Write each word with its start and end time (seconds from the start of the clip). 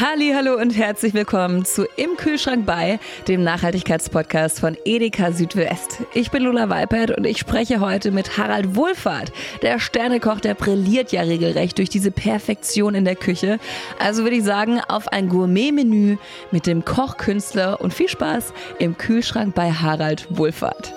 Halli, 0.00 0.30
hallo 0.32 0.54
und 0.54 0.76
herzlich 0.76 1.12
willkommen 1.12 1.64
zu 1.64 1.84
Im 1.96 2.16
Kühlschrank 2.16 2.64
bei, 2.64 3.00
dem 3.26 3.42
Nachhaltigkeitspodcast 3.42 4.60
von 4.60 4.76
Edeka 4.84 5.32
Südwest. 5.32 6.04
Ich 6.14 6.30
bin 6.30 6.44
Lola 6.44 6.68
Weipert 6.68 7.10
und 7.10 7.26
ich 7.26 7.38
spreche 7.38 7.80
heute 7.80 8.12
mit 8.12 8.38
Harald 8.38 8.76
Wohlfahrt. 8.76 9.32
Der 9.62 9.80
Sternekoch, 9.80 10.38
der 10.38 10.54
brilliert 10.54 11.10
ja 11.10 11.22
regelrecht 11.22 11.78
durch 11.78 11.88
diese 11.88 12.12
Perfektion 12.12 12.94
in 12.94 13.04
der 13.04 13.16
Küche. 13.16 13.58
Also 13.98 14.22
würde 14.22 14.36
ich 14.36 14.44
sagen, 14.44 14.80
auf 14.86 15.08
ein 15.08 15.28
Gourmet-Menü 15.28 16.16
mit 16.52 16.68
dem 16.68 16.84
Kochkünstler 16.84 17.80
und 17.80 17.92
viel 17.92 18.08
Spaß 18.08 18.52
im 18.78 18.96
Kühlschrank 18.96 19.56
bei 19.56 19.72
Harald 19.72 20.28
Wohlfahrt. 20.30 20.94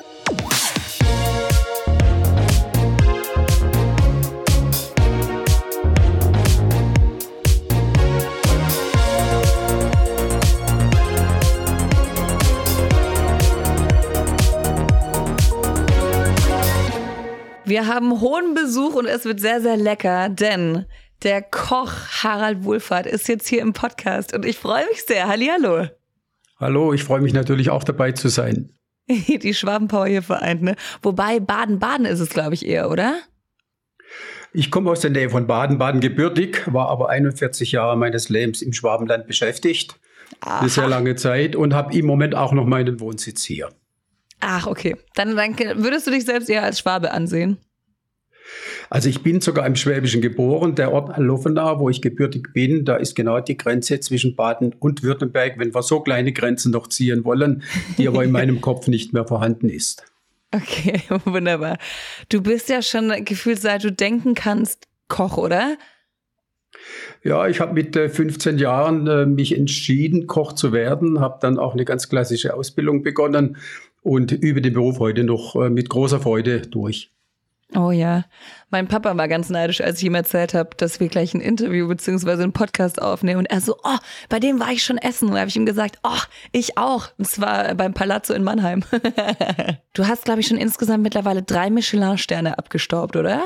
Wir 17.72 17.88
haben 17.88 18.20
hohen 18.20 18.54
Besuch 18.54 18.96
und 18.96 19.06
es 19.06 19.24
wird 19.24 19.40
sehr, 19.40 19.62
sehr 19.62 19.78
lecker, 19.78 20.28
denn 20.28 20.88
der 21.24 21.42
Koch 21.42 21.94
Harald 22.22 22.66
Wohlfahrt 22.66 23.06
ist 23.06 23.30
jetzt 23.30 23.48
hier 23.48 23.62
im 23.62 23.72
Podcast 23.72 24.36
und 24.36 24.46
ich 24.46 24.58
freue 24.58 24.86
mich 24.90 25.06
sehr. 25.06 25.30
Hallihallo. 25.30 25.88
Hallo, 26.60 26.92
ich 26.92 27.06
freue 27.06 27.22
mich 27.22 27.32
natürlich 27.32 27.70
auch 27.70 27.86
dabei 27.86 28.12
zu 28.12 28.28
sein. 28.28 28.74
Die 29.08 29.54
Schwabenpower 29.54 30.06
hier 30.08 30.22
vereint, 30.22 30.62
ne? 30.64 30.76
Wobei 31.02 31.40
Baden-Baden 31.40 32.06
ist 32.06 32.20
es, 32.20 32.32
glaube 32.32 32.56
ich, 32.56 32.66
eher, 32.66 32.92
oder? 32.92 33.22
Ich 34.52 34.70
komme 34.70 34.92
aus 34.92 35.00
der 35.00 35.12
Nähe 35.12 35.30
von 35.30 35.48
Baden-Baden 35.48 36.02
gebürtig, 36.02 36.64
war 36.74 36.90
aber 36.90 37.08
41 37.08 37.72
Jahre 37.72 37.96
meines 37.96 38.28
Lebens 38.28 38.62
im 38.62 38.74
Schwabenland 38.74 39.28
beschäftigt. 39.28 39.98
Aha. 40.42 40.60
Eine 40.60 40.68
sehr 40.68 40.90
lange 40.90 41.16
Zeit 41.16 41.56
und 41.56 41.74
habe 41.74 41.98
im 41.98 42.06
Moment 42.06 42.36
auch 42.36 42.52
noch 42.52 42.66
meinen 42.66 43.00
Wohnsitz 43.00 43.46
hier. 43.46 43.70
Ach, 44.42 44.68
okay. 44.68 44.98
Dann, 45.16 45.36
dann 45.36 45.58
würdest 45.84 46.08
du 46.08 46.12
dich 46.12 46.26
selbst 46.26 46.50
eher 46.50 46.64
als 46.64 46.80
Schwabe 46.80 47.12
ansehen? 47.12 47.58
Also 48.90 49.08
ich 49.08 49.24
bin 49.24 49.40
sogar 49.40 49.66
im 49.66 49.76
Schwäbischen 49.76 50.22
geboren. 50.22 50.76
Der 50.76 50.92
Ort 50.92 51.18
Loffenau, 51.18 51.80
wo 51.80 51.90
ich 51.90 52.02
gebürtig 52.02 52.50
bin, 52.54 52.84
da 52.84 52.98
ist 52.98 53.16
genau 53.16 53.40
die 53.40 53.56
Grenze 53.56 54.00
zwischen 54.02 54.36
Baden 54.36 54.76
und 54.80 55.04
Württemberg, 55.04 55.58
wenn 55.58 55.74
wir 55.74 55.82
so 55.82 56.02
kleine 56.02 56.34
Grenzen 56.34 56.72
noch 56.72 56.88
ziehen 56.88 57.24
wollen, 57.24 57.64
die 57.98 58.08
aber 58.08 58.24
in 58.24 58.32
meinem 58.34 58.60
Kopf 58.60 58.88
nicht 58.88 59.14
mehr 59.14 59.26
vorhanden 59.26 59.70
ist. 59.70 60.04
Okay, 60.54 61.02
wunderbar. 61.26 61.78
Du 62.30 62.42
bist 62.42 62.68
ja 62.68 62.82
schon 62.82 63.24
gefühlt, 63.24 63.62
seit 63.62 63.84
du 63.84 63.92
denken 63.92 64.34
kannst, 64.34 64.88
Koch, 65.08 65.38
oder? 65.38 65.78
Ja, 67.24 67.48
ich 67.48 67.60
habe 67.60 67.74
mit 67.74 67.96
15 67.96 68.58
äh, 68.58 68.62
Jahren 68.62 69.08
äh, 69.08 69.26
mich 69.26 69.56
entschieden, 69.56 70.28
Koch 70.28 70.54
zu 70.54 70.72
werden, 70.72 71.20
habe 71.20 71.38
dann 71.42 71.60
auch 71.60 71.74
eine 71.74 71.86
ganz 71.86 72.10
klassische 72.10 72.54
Ausbildung 72.56 73.04
begonnen 73.04 73.58
und 74.02 74.32
übe 74.32 74.62
den 74.62 74.74
Beruf 74.74 75.00
heute 75.00 75.24
noch 75.24 75.56
äh, 75.56 75.70
mit 75.70 75.90
großer 75.90 76.20
Freude 76.20 76.62
durch. 76.62 77.12
Oh 77.74 77.92
ja, 77.92 78.26
mein 78.70 78.90
Papa 78.90 79.16
war 79.16 79.30
ganz 79.30 79.50
neidisch, 79.50 79.80
als 79.80 80.00
ich 80.00 80.06
ihm 80.06 80.16
erzählt 80.16 80.54
habe, 80.54 80.72
dass 80.76 81.00
wir 81.00 81.08
gleich 81.08 81.34
ein 81.34 81.40
Interview 81.40 81.88
beziehungsweise 81.88 82.44
einen 82.44 82.52
Podcast 82.52 83.02
aufnehmen. 83.02 83.40
Und 83.40 83.46
er 83.46 83.62
so, 83.62 83.78
oh, 83.84 83.98
bei 84.28 84.40
dem 84.40 84.60
war 84.60 84.74
ich 84.74 84.84
schon 84.84 84.98
essen. 84.98 85.30
Und 85.30 85.36
da 85.36 85.40
habe 85.40 85.50
ich 85.50 85.56
ihm 85.56 85.66
gesagt, 85.66 85.98
oh, 86.04 86.20
ich 86.52 86.78
auch. 86.78 87.08
Und 87.18 87.28
zwar 87.28 87.74
beim 87.76 87.94
Palazzo 87.94 88.34
in 88.34 88.44
Mannheim. 88.44 88.84
du 89.94 90.06
hast, 90.06 90.26
glaube 90.26 90.42
ich, 90.42 90.48
schon 90.48 90.58
insgesamt 90.58 91.02
mittlerweile 91.02 91.44
drei 91.44 91.70
Michelin-Sterne 91.70 92.58
abgestaubt, 92.58 93.16
oder? 93.16 93.46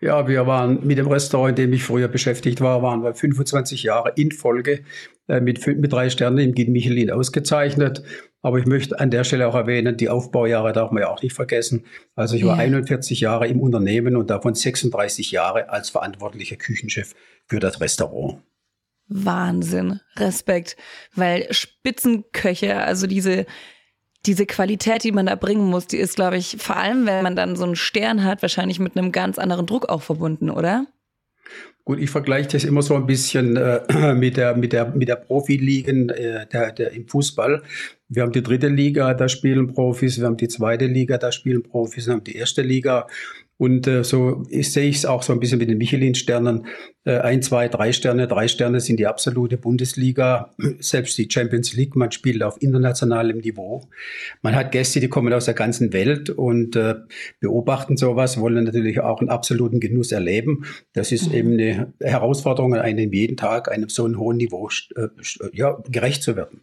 Ja, 0.00 0.28
wir 0.28 0.46
waren 0.46 0.86
mit 0.86 0.98
dem 0.98 1.08
Restaurant, 1.08 1.58
in 1.58 1.66
dem 1.66 1.72
ich 1.72 1.84
früher 1.84 2.08
beschäftigt 2.08 2.60
war, 2.60 2.82
waren 2.82 3.02
wir 3.02 3.14
25 3.14 3.82
Jahre 3.82 4.12
in 4.16 4.30
Folge 4.30 4.80
äh, 5.28 5.40
mit, 5.40 5.66
mit 5.66 5.92
drei 5.92 6.10
Sternen 6.10 6.38
im 6.38 6.54
Guide 6.54 6.70
Michelin 6.70 7.10
ausgezeichnet. 7.10 8.02
Aber 8.42 8.58
ich 8.58 8.66
möchte 8.66 8.98
an 8.98 9.10
der 9.10 9.24
Stelle 9.24 9.46
auch 9.46 9.54
erwähnen, 9.54 9.96
die 9.96 10.08
Aufbaujahre 10.08 10.72
darf 10.72 10.90
man 10.90 11.02
ja 11.02 11.10
auch 11.10 11.22
nicht 11.22 11.34
vergessen. 11.34 11.84
Also 12.14 12.36
ich 12.36 12.44
war 12.44 12.56
ja. 12.56 12.62
41 12.62 13.20
Jahre 13.20 13.46
im 13.48 13.60
Unternehmen 13.60 14.16
und 14.16 14.30
davon 14.30 14.54
36 14.54 15.30
Jahre 15.30 15.68
als 15.68 15.90
verantwortlicher 15.90 16.56
Küchenchef 16.56 17.14
für 17.46 17.60
das 17.60 17.80
Restaurant. 17.80 18.42
Wahnsinn, 19.08 20.00
Respekt, 20.16 20.76
weil 21.14 21.48
Spitzenköche, 21.50 22.76
also 22.76 23.06
diese 23.06 23.46
diese 24.26 24.44
Qualität, 24.44 25.04
die 25.04 25.12
man 25.12 25.26
da 25.26 25.34
bringen 25.34 25.66
muss, 25.66 25.86
die 25.86 25.96
ist, 25.96 26.16
glaube 26.16 26.36
ich, 26.36 26.56
vor 26.58 26.76
allem, 26.76 27.06
wenn 27.06 27.22
man 27.22 27.36
dann 27.36 27.56
so 27.56 27.64
einen 27.64 27.76
Stern 27.76 28.22
hat, 28.22 28.42
wahrscheinlich 28.42 28.78
mit 28.78 28.96
einem 28.96 29.12
ganz 29.12 29.38
anderen 29.38 29.66
Druck 29.66 29.88
auch 29.88 30.02
verbunden, 30.02 30.50
oder? 30.50 30.86
Gut, 31.90 31.98
ich 31.98 32.10
vergleiche 32.10 32.50
das 32.50 32.62
immer 32.62 32.82
so 32.82 32.94
ein 32.94 33.04
bisschen 33.04 33.56
äh, 33.56 34.14
mit 34.14 34.36
der, 34.36 34.54
mit 34.54 34.72
der, 34.72 34.86
mit 34.94 35.08
der 35.08 35.16
Profiligen 35.16 36.08
äh, 36.10 36.46
der, 36.46 36.70
der, 36.70 36.92
im 36.92 37.08
Fußball. 37.08 37.64
Wir 38.08 38.22
haben 38.22 38.30
die 38.30 38.44
dritte 38.44 38.68
Liga, 38.68 39.12
da 39.12 39.28
spielen 39.28 39.66
Profis, 39.66 40.16
wir 40.16 40.26
haben 40.26 40.36
die 40.36 40.46
zweite 40.46 40.86
Liga, 40.86 41.18
da 41.18 41.32
spielen 41.32 41.64
Profis, 41.64 42.06
wir 42.06 42.14
haben 42.14 42.22
die 42.22 42.36
erste 42.36 42.62
Liga. 42.62 43.08
Und 43.60 43.86
äh, 43.86 44.04
so 44.04 44.42
sehe 44.48 44.88
ich 44.88 44.96
es 44.96 45.04
auch 45.04 45.22
so 45.22 45.34
ein 45.34 45.38
bisschen 45.38 45.58
mit 45.58 45.68
den 45.68 45.76
Michelin-Sternen. 45.76 46.64
Äh, 47.04 47.18
ein, 47.18 47.42
zwei, 47.42 47.68
drei 47.68 47.92
Sterne, 47.92 48.26
drei 48.26 48.48
Sterne 48.48 48.80
sind 48.80 48.98
die 48.98 49.06
absolute 49.06 49.58
Bundesliga. 49.58 50.54
Selbst 50.78 51.18
die 51.18 51.28
Champions 51.30 51.74
League, 51.74 51.94
man 51.94 52.10
spielt 52.10 52.42
auf 52.42 52.56
internationalem 52.62 53.36
Niveau. 53.36 53.86
Man 54.40 54.56
hat 54.56 54.72
Gäste, 54.72 55.00
die 55.00 55.08
kommen 55.08 55.30
aus 55.34 55.44
der 55.44 55.52
ganzen 55.52 55.92
Welt 55.92 56.30
und 56.30 56.74
äh, 56.74 56.94
beobachten 57.40 57.98
sowas, 57.98 58.40
wollen 58.40 58.64
natürlich 58.64 59.00
auch 59.00 59.20
einen 59.20 59.28
absoluten 59.28 59.78
Genuss 59.78 60.10
erleben. 60.10 60.64
Das 60.94 61.12
ist 61.12 61.28
mhm. 61.28 61.34
eben 61.34 61.52
eine 61.52 61.92
Herausforderung, 62.00 62.72
einem 62.72 63.12
jeden 63.12 63.36
Tag 63.36 63.70
einem 63.70 63.90
so 63.90 64.08
hohen 64.16 64.38
Niveau 64.38 64.70
äh, 64.96 65.08
ja, 65.52 65.76
gerecht 65.90 66.22
zu 66.22 66.34
werden. 66.34 66.62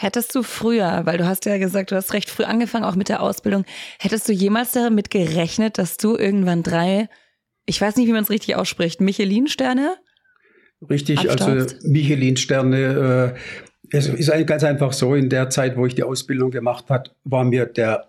Hättest 0.00 0.32
du 0.36 0.44
früher, 0.44 1.00
weil 1.06 1.18
du 1.18 1.26
hast 1.26 1.44
ja 1.44 1.58
gesagt, 1.58 1.90
du 1.90 1.96
hast 1.96 2.12
recht 2.12 2.30
früh 2.30 2.44
angefangen, 2.44 2.84
auch 2.84 2.94
mit 2.94 3.08
der 3.08 3.20
Ausbildung, 3.20 3.64
hättest 3.98 4.28
du 4.28 4.32
jemals 4.32 4.70
damit 4.70 5.10
gerechnet, 5.10 5.76
dass 5.76 5.96
du 5.96 6.16
irgendwann 6.16 6.62
drei, 6.62 7.08
ich 7.66 7.80
weiß 7.80 7.96
nicht, 7.96 8.06
wie 8.06 8.12
man 8.12 8.22
es 8.22 8.30
richtig 8.30 8.54
ausspricht, 8.54 9.00
Michelin-Sterne? 9.00 9.96
Richtig, 10.88 11.28
also 11.28 11.66
Michelin-Sterne, 11.82 13.34
äh, 13.34 13.96
es 13.96 14.06
ist 14.06 14.30
ganz 14.46 14.62
einfach 14.62 14.92
so, 14.92 15.16
in 15.16 15.30
der 15.30 15.50
Zeit, 15.50 15.76
wo 15.76 15.84
ich 15.84 15.96
die 15.96 16.04
Ausbildung 16.04 16.52
gemacht 16.52 16.84
habe, 16.90 17.10
war 17.24 17.42
mir 17.42 17.66
der 17.66 18.08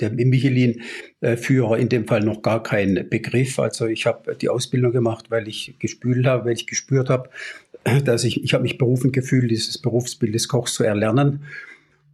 der 0.00 0.10
Michelin-Führer 0.10 1.78
in 1.78 1.88
dem 1.88 2.06
Fall 2.06 2.20
noch 2.20 2.42
gar 2.42 2.62
kein 2.62 3.08
Begriff. 3.10 3.58
Also 3.58 3.86
ich 3.86 4.06
habe 4.06 4.36
die 4.36 4.48
Ausbildung 4.48 4.92
gemacht, 4.92 5.32
weil 5.32 5.48
ich 5.48 5.74
gespült 5.80 6.26
habe, 6.26 6.44
weil 6.44 6.52
ich 6.52 6.68
gespürt 6.68 7.10
habe, 7.10 7.28
dass 8.04 8.24
ich, 8.24 8.42
ich 8.42 8.54
habe 8.54 8.62
mich 8.62 8.78
berufen 8.78 9.12
gefühlt, 9.12 9.50
dieses 9.50 9.78
Berufsbild 9.78 10.34
des 10.34 10.48
Kochs 10.48 10.74
zu 10.74 10.84
erlernen. 10.84 11.40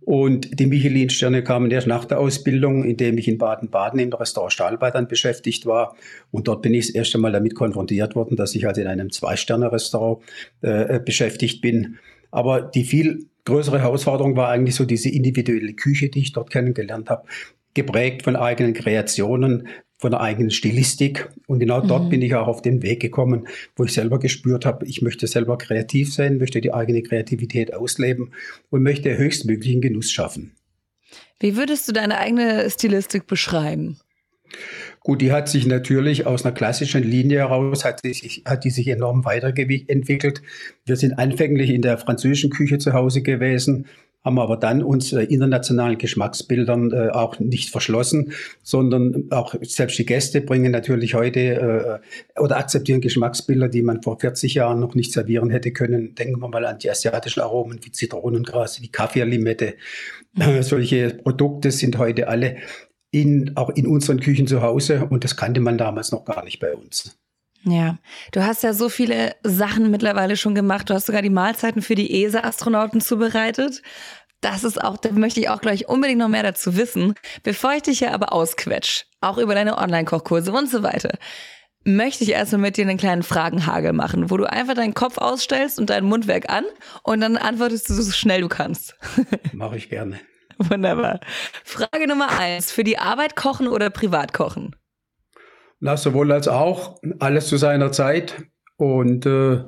Und 0.01 0.59
die 0.59 0.67
Michelin-Sterne 0.67 1.45
kamen 1.45 1.71
erst 1.71 1.87
nach 1.87 2.05
der 2.05 2.19
Ausbildung, 2.19 2.85
indem 2.85 3.19
ich 3.19 3.29
in 3.29 3.39
Baden-Baden 3.39 4.01
im 4.01 4.13
Restaurant 4.13 4.53
Stahlbad 4.53 4.95
dann 4.95 5.09
beschäftigt 5.09 5.67
war. 5.67 5.95
Und 6.31 6.49
dort 6.49 6.63
bin 6.63 6.75
ich 6.75 6.87
das 6.87 6.95
erste 6.95 7.19
Mal 7.19 7.33
damit 7.33 7.55
konfrontiert 7.55 8.17
worden, 8.17 8.37
dass 8.37 8.55
ich 8.55 8.67
also 8.67 8.81
in 8.81 8.87
einem 8.87 9.11
Zwei-Sterne-Restaurant 9.11 10.23
äh, 10.63 10.99
beschäftigt 11.01 11.61
bin. 11.61 11.99
Aber 12.31 12.63
die 12.63 12.85
viel 12.85 13.27
größere 13.45 13.81
Herausforderung 13.81 14.37
war 14.37 14.49
eigentlich 14.49 14.75
so 14.75 14.85
diese 14.85 15.11
individuelle 15.11 15.75
Küche, 15.75 16.09
die 16.09 16.21
ich 16.21 16.33
dort 16.33 16.51
kennengelernt 16.51 17.11
habe, 17.11 17.27
geprägt 17.75 18.23
von 18.23 18.37
eigenen 18.37 18.73
Kreationen, 18.73 19.69
von 20.01 20.13
der 20.13 20.21
eigenen 20.23 20.51
Stilistik. 20.51 21.29
Und 21.47 21.61
genau 21.61 21.83
dort 21.83 22.05
mhm. 22.05 22.09
bin 22.09 22.23
ich 22.23 22.35
auch 22.35 22.49
auf 22.49 22.63
den 22.63 22.83
Weg 22.83 23.01
gekommen, 23.01 23.47
wo 23.77 23.85
ich 23.85 23.93
selber 23.93 24.19
gespürt 24.19 24.65
habe, 24.65 24.87
ich 24.87 25.03
möchte 25.03 25.27
selber 25.27 25.59
kreativ 25.59 26.13
sein, 26.13 26.39
möchte 26.39 26.63
die 26.63 26.73
eigene 26.73 27.03
Kreativität 27.03 27.75
ausleben 27.75 28.33
und 28.71 28.83
möchte 28.83 29.17
höchstmöglichen 29.17 29.83
Genuss 29.83 30.11
schaffen. 30.11 30.53
Wie 31.39 31.57
würdest 31.57 31.87
du 31.87 31.93
deine 31.93 32.19
eigene 32.19 32.71
Stilistik 32.71 33.27
beschreiben? 33.27 34.01
Gut, 35.01 35.21
die 35.21 35.33
hat 35.33 35.49
sich 35.49 35.67
natürlich 35.67 36.27
aus 36.27 36.45
einer 36.45 36.55
klassischen 36.55 37.03
Linie 37.03 37.41
heraus, 37.41 37.85
hat 37.85 38.01
sich, 38.01 38.43
hat 38.47 38.65
die 38.65 38.71
sich 38.71 38.89
enorm 38.89 39.25
weiterentwickelt. 39.25 40.43
Wir 40.87 40.97
sind 40.97 41.19
anfänglich 41.19 41.71
in 41.71 41.83
der 41.83 41.99
französischen 41.99 42.51
Küche 42.51 42.79
zu 42.79 42.95
Hause 42.95 43.23
gewesen, 43.23 43.87
haben 44.25 44.39
aber 44.39 44.57
dann 44.57 44.83
uns 44.83 45.13
äh, 45.13 45.23
internationalen 45.23 45.99
Geschmacksbildern 45.99 46.93
äh, 46.93 47.09
auch 47.11 47.39
nicht 47.39 47.71
verschlossen, 47.71 48.33
sondern 48.63 49.29
auch 49.31 49.55
selbst 49.63 49.99
die 49.99 50.07
Gäste 50.07 50.41
bringen 50.41 50.73
natürlich 50.73 51.15
heute 51.15 52.01
äh, 52.37 52.41
oder 52.41 52.59
akzeptieren 52.59 53.01
Geschmacksbilder, 53.01 53.69
die 53.69 53.83
man 53.83 54.03
vor 54.03 54.19
40 54.19 54.55
Jahren 54.55 54.81
noch 54.81 54.95
nicht 54.95 55.13
servieren 55.13 55.51
hätte 55.51 55.73
können. 55.73 56.15
Denken 56.15 56.41
wir 56.41 56.49
mal 56.49 56.67
an 56.67 56.79
die 56.79 56.91
asiatischen 56.91 57.41
Aromen 57.41 57.81
wie 57.83 57.93
Zitronengras, 57.93 58.83
wie 58.83 58.89
Kaffeelimette. 58.89 59.75
Mhm. 60.35 60.63
solche 60.63 61.11
Produkte 61.11 61.71
sind 61.71 61.99
heute 61.99 62.29
alle 62.29 62.57
in, 63.11 63.57
auch 63.57 63.71
in 63.71 63.87
unseren 63.87 64.21
Küchen 64.21 64.47
zu 64.47 64.63
Hause 64.63 65.07
und 65.11 65.25
das 65.25 65.37
kannte 65.37 65.61
man 65.61 65.79
damals 65.79 66.13
noch 66.13 66.25
gar 66.25 66.45
nicht 66.45 66.61
bei 66.61 66.75
uns. 66.75 67.20
Ja, 67.65 67.99
du 68.33 68.45
hast 68.45 68.63
ja 68.63 68.73
so 68.73 68.89
viele 68.89 69.35
Sachen 69.43 69.91
mittlerweile 69.91 70.37
schon 70.37 70.55
gemacht. 70.55 70.89
Du 70.89 70.95
hast 70.95 71.07
sogar 71.07 71.23
die 71.23 71.31
Mahlzeiten 71.31 71.83
für 71.83 71.95
die 71.95 72.25
ESA-Astronauten 72.25 73.01
zubereitet. 73.01 73.83
Das 74.41 74.65
ist 74.65 74.83
auch, 74.83 74.97
da 74.97 75.11
möchte 75.13 75.41
ich 75.41 75.51
auch 75.51 75.61
gleich 75.61 75.89
unbedingt 75.89 76.21
noch 76.21 76.29
mehr 76.29 76.43
dazu 76.43 76.77
wissen. 76.77 77.15
Bevor 77.43 77.75
ich 77.75 77.83
dich 77.83 78.01
ja 78.01 78.13
aber 78.13 78.33
ausquetsch, 78.33 79.05
auch 79.21 79.37
über 79.37 79.55
deine 79.55 79.77
Online-Kochkurse 79.77 80.53
und 80.53 80.71
so 80.71 80.83
weiter. 80.83 81.19
möchte 81.85 82.25
ich 82.25 82.31
erstmal 82.31 82.63
mit 82.63 82.77
dir 82.77 82.87
einen 82.87 82.99
kleinen 82.99 83.23
Fragenhagel 83.23 83.93
machen, 83.93 84.31
wo 84.31 84.37
du 84.37 84.45
einfach 84.45 84.75
deinen 84.75 84.95
Kopf 84.95 85.19
ausstellst 85.19 85.79
und 85.79 85.91
dein 85.91 86.05
Mundwerk 86.05 86.51
an 86.51 86.65
und 87.03 87.21
dann 87.21 87.37
antwortest 87.37 87.89
du 87.89 87.95
so 87.95 88.11
schnell 88.13 88.41
du 88.43 88.49
kannst. 88.49 88.97
Mache 89.53 89.77
ich 89.77 89.89
gerne. 89.89 90.21
Wunderbar. 90.59 91.21
Frage 91.65 92.07
Nummer 92.07 92.39
eins: 92.39 92.71
Für 92.71 92.85
die 92.85 92.99
Arbeit 92.99 93.35
kochen 93.35 93.67
oder 93.67 93.89
privat 93.91 94.35
kochen? 94.35 94.77
Na, 95.81 95.97
sowohl 95.97 96.31
als 96.31 96.47
auch. 96.47 97.01
Alles 97.19 97.49
zu 97.49 97.57
seiner 97.57 97.91
Zeit 97.91 98.43
und 98.77 99.27
äh, 99.27 99.65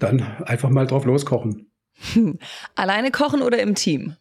dann 0.00 0.20
einfach 0.44 0.70
mal 0.70 0.86
drauf 0.86 1.04
loskochen. 1.04 1.70
Alleine 2.74 3.10
kochen 3.10 3.42
oder 3.42 3.58
im 3.60 3.74
Team? 3.76 4.16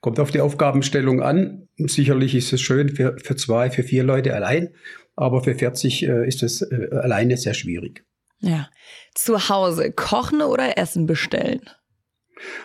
Kommt 0.00 0.20
auf 0.20 0.30
die 0.30 0.40
Aufgabenstellung 0.40 1.22
an. 1.22 1.68
Sicherlich 1.76 2.34
ist 2.34 2.52
es 2.52 2.60
schön 2.60 2.88
für, 2.88 3.16
für 3.18 3.36
zwei, 3.36 3.70
für 3.70 3.82
vier 3.82 4.04
Leute 4.04 4.34
allein, 4.34 4.74
aber 5.14 5.42
für 5.42 5.54
40 5.54 6.02
äh, 6.02 6.26
ist 6.26 6.42
es 6.42 6.62
äh, 6.62 6.88
alleine 6.92 7.36
sehr 7.36 7.54
schwierig. 7.54 8.04
Ja. 8.40 8.68
Zu 9.14 9.48
Hause 9.48 9.92
kochen 9.92 10.42
oder 10.42 10.78
Essen 10.78 11.06
bestellen? 11.06 11.62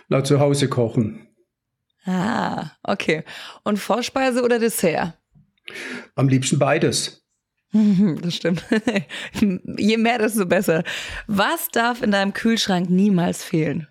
Na, 0.09 0.23
zu 0.23 0.39
Hause 0.39 0.68
kochen. 0.68 1.27
Ah, 2.06 2.71
okay. 2.83 3.23
Und 3.63 3.77
Vorspeise 3.77 4.44
oder 4.44 4.59
Dessert? 4.59 5.18
Am 6.15 6.27
liebsten 6.27 6.59
beides. 6.59 7.21
Das 8.21 8.35
stimmt. 8.35 8.65
Je 9.77 9.95
mehr, 9.95 10.18
desto 10.18 10.45
besser. 10.45 10.83
Was 11.27 11.69
darf 11.69 12.01
in 12.01 12.12
deinem 12.12 12.33
Kühlschrank 12.33 12.89
niemals 12.89 13.44
fehlen? 13.45 13.88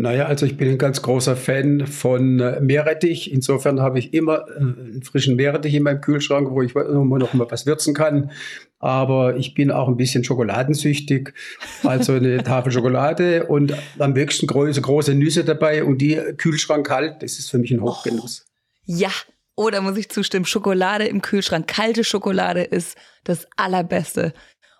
Naja, 0.00 0.26
also 0.26 0.46
ich 0.46 0.56
bin 0.56 0.68
ein 0.68 0.78
ganz 0.78 1.02
großer 1.02 1.34
Fan 1.34 1.88
von 1.88 2.38
äh, 2.38 2.60
Meerrettich. 2.60 3.32
Insofern 3.32 3.80
habe 3.80 3.98
ich 3.98 4.14
immer 4.14 4.46
äh, 4.48 4.60
einen 4.60 5.02
frischen 5.02 5.34
Meerrettich 5.34 5.74
in 5.74 5.82
meinem 5.82 6.00
Kühlschrank, 6.00 6.52
wo 6.52 6.62
ich 6.62 6.76
immer 6.76 7.18
noch 7.18 7.34
mal 7.34 7.50
was 7.50 7.66
würzen 7.66 7.94
kann. 7.94 8.30
Aber 8.78 9.36
ich 9.36 9.54
bin 9.54 9.72
auch 9.72 9.88
ein 9.88 9.96
bisschen 9.96 10.22
schokoladensüchtig. 10.22 11.34
Also 11.82 12.12
eine 12.12 12.42
Tafel 12.44 12.70
Schokolade 12.70 13.46
und 13.46 13.74
am 13.98 14.14
höchsten 14.14 14.46
große, 14.46 14.80
große 14.80 15.16
Nüsse 15.16 15.42
dabei 15.42 15.82
und 15.82 15.98
die 15.98 16.14
Kühlschrank 16.36 16.86
kalt. 16.86 17.16
Das 17.20 17.40
ist 17.40 17.50
für 17.50 17.58
mich 17.58 17.72
ein 17.72 17.82
Hochgenuss. 17.82 18.46
Oh, 18.46 18.92
ja, 18.92 19.10
oder 19.58 19.80
muss 19.80 19.96
ich 19.96 20.08
zustimmen, 20.08 20.44
Schokolade 20.44 21.06
im 21.06 21.20
Kühlschrank, 21.20 21.66
kalte 21.66 22.04
Schokolade 22.04 22.62
ist 22.62 22.96
das 23.24 23.48
Allerbeste. 23.56 24.32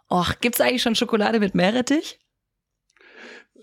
Och, 0.09 0.35
gibt's 0.41 0.61
eigentlich 0.61 0.83
schon 0.83 0.95
Schokolade 0.95 1.41
mit 1.41 1.57
Meerrettich? 1.57 2.21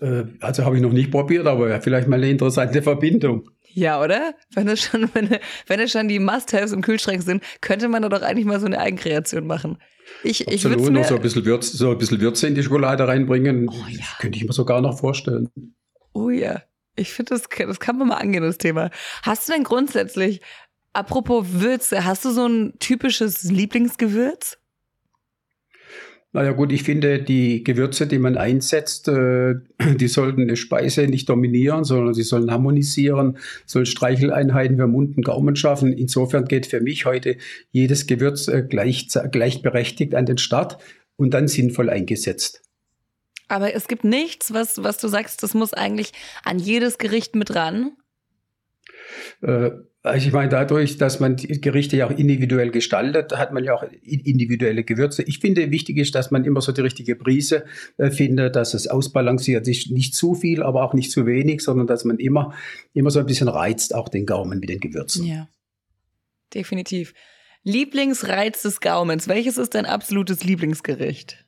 Äh, 0.02 0.24
also 0.40 0.66
habe 0.66 0.76
ich 0.76 0.82
noch 0.82 0.92
nicht 0.92 1.10
probiert, 1.10 1.46
aber 1.46 1.80
vielleicht 1.80 2.06
mal 2.06 2.16
eine 2.16 2.28
interessante 2.28 2.82
Verbindung. 2.82 3.50
Ja, 3.72 4.02
oder? 4.02 4.34
Wenn 4.54 4.68
es 4.68 4.82
schon, 4.82 5.08
wenn, 5.14 5.38
wenn 5.66 5.80
es 5.80 5.90
schon 5.90 6.08
die 6.08 6.18
Must-Haves 6.18 6.72
im 6.72 6.82
Kühlschrank 6.82 7.22
sind, 7.22 7.42
könnte 7.62 7.88
man 7.88 8.02
da 8.02 8.10
doch 8.10 8.22
eigentlich 8.22 8.44
mal 8.44 8.60
so 8.60 8.66
eine 8.66 8.78
Eigenkreation 8.78 9.46
machen. 9.46 9.78
Ich, 10.22 10.46
ich 10.46 10.66
Absolut, 10.66 10.92
noch 10.92 11.04
so 11.04 11.16
ein, 11.16 11.22
bisschen 11.22 11.46
Würze, 11.46 11.76
so 11.78 11.92
ein 11.92 11.98
bisschen 11.98 12.20
Würze 12.20 12.46
in 12.46 12.54
die 12.54 12.62
Schokolade 12.62 13.08
reinbringen. 13.08 13.70
Oh, 13.70 13.86
ja. 13.88 14.04
Könnte 14.20 14.38
ich 14.38 14.44
mir 14.44 14.52
sogar 14.52 14.82
noch 14.82 14.98
vorstellen. 14.98 15.48
Oh 16.12 16.28
ja. 16.28 16.62
Ich 16.94 17.12
finde, 17.12 17.34
das, 17.34 17.48
das 17.58 17.80
kann 17.80 17.98
man 17.98 18.08
mal 18.08 18.16
angehen, 18.16 18.42
das 18.42 18.58
Thema. 18.58 18.90
Hast 19.22 19.48
du 19.48 19.52
denn 19.52 19.64
grundsätzlich, 19.64 20.40
apropos 20.96 21.46
Würze, 21.52 22.04
hast 22.04 22.24
du 22.24 22.30
so 22.30 22.46
ein 22.46 22.74
typisches 22.78 23.44
Lieblingsgewürz? 23.44 24.58
Naja 26.32 26.52
gut, 26.52 26.70
ich 26.70 26.82
finde, 26.82 27.22
die 27.22 27.64
Gewürze, 27.64 28.06
die 28.06 28.18
man 28.18 28.36
einsetzt, 28.36 29.08
äh, 29.08 29.54
die 29.96 30.08
sollten 30.08 30.42
eine 30.42 30.56
Speise 30.56 31.06
nicht 31.06 31.28
dominieren, 31.28 31.84
sondern 31.84 32.12
sie 32.12 32.24
sollen 32.24 32.50
harmonisieren, 32.50 33.38
sollen 33.64 33.86
Streicheleinheiten 33.86 34.76
für 34.76 34.86
Mund 34.86 35.16
und 35.16 35.24
Gaumen 35.24 35.56
schaffen. 35.56 35.92
Insofern 35.92 36.44
geht 36.44 36.66
für 36.66 36.80
mich 36.80 37.06
heute 37.06 37.36
jedes 37.70 38.06
Gewürz 38.06 38.48
äh, 38.48 38.62
gleich, 38.68 39.08
gleichberechtigt 39.30 40.14
an 40.14 40.26
den 40.26 40.38
Start 40.38 40.78
und 41.16 41.32
dann 41.32 41.48
sinnvoll 41.48 41.88
eingesetzt. 41.88 42.62
Aber 43.48 43.74
es 43.74 43.86
gibt 43.88 44.04
nichts, 44.04 44.52
was, 44.52 44.82
was 44.82 44.98
du 44.98 45.08
sagst, 45.08 45.42
das 45.42 45.54
muss 45.54 45.72
eigentlich 45.72 46.12
an 46.44 46.58
jedes 46.58 46.98
Gericht 46.98 47.34
mit 47.34 47.54
ran? 47.54 47.92
Äh, 49.40 49.70
also 50.06 50.28
ich 50.28 50.32
meine, 50.32 50.48
dadurch, 50.48 50.98
dass 50.98 51.18
man 51.18 51.36
die 51.36 51.60
Gerichte 51.60 51.96
ja 51.96 52.06
auch 52.06 52.16
individuell 52.16 52.70
gestaltet, 52.70 53.36
hat 53.36 53.52
man 53.52 53.64
ja 53.64 53.74
auch 53.74 53.84
individuelle 54.02 54.84
Gewürze. 54.84 55.24
Ich 55.24 55.40
finde, 55.40 55.70
wichtig 55.72 55.98
ist, 55.98 56.14
dass 56.14 56.30
man 56.30 56.44
immer 56.44 56.60
so 56.60 56.70
die 56.70 56.80
richtige 56.80 57.16
Prise 57.16 57.64
äh, 57.96 58.10
findet, 58.10 58.54
dass 58.54 58.74
es 58.74 58.86
ausbalanciert 58.86 59.66
ist. 59.66 59.90
Nicht 59.90 60.14
zu 60.14 60.34
viel, 60.34 60.62
aber 60.62 60.84
auch 60.84 60.94
nicht 60.94 61.10
zu 61.10 61.26
wenig, 61.26 61.60
sondern 61.60 61.88
dass 61.88 62.04
man 62.04 62.18
immer, 62.18 62.54
immer 62.94 63.10
so 63.10 63.18
ein 63.18 63.26
bisschen 63.26 63.48
reizt, 63.48 63.94
auch 63.94 64.08
den 64.08 64.26
Gaumen 64.26 64.60
mit 64.60 64.68
den 64.68 64.78
Gewürzen. 64.78 65.26
Ja, 65.26 65.48
definitiv. 66.54 67.12
Lieblingsreiz 67.64 68.62
des 68.62 68.80
Gaumens. 68.80 69.26
Welches 69.26 69.58
ist 69.58 69.74
dein 69.74 69.86
absolutes 69.86 70.44
Lieblingsgericht? 70.44 71.44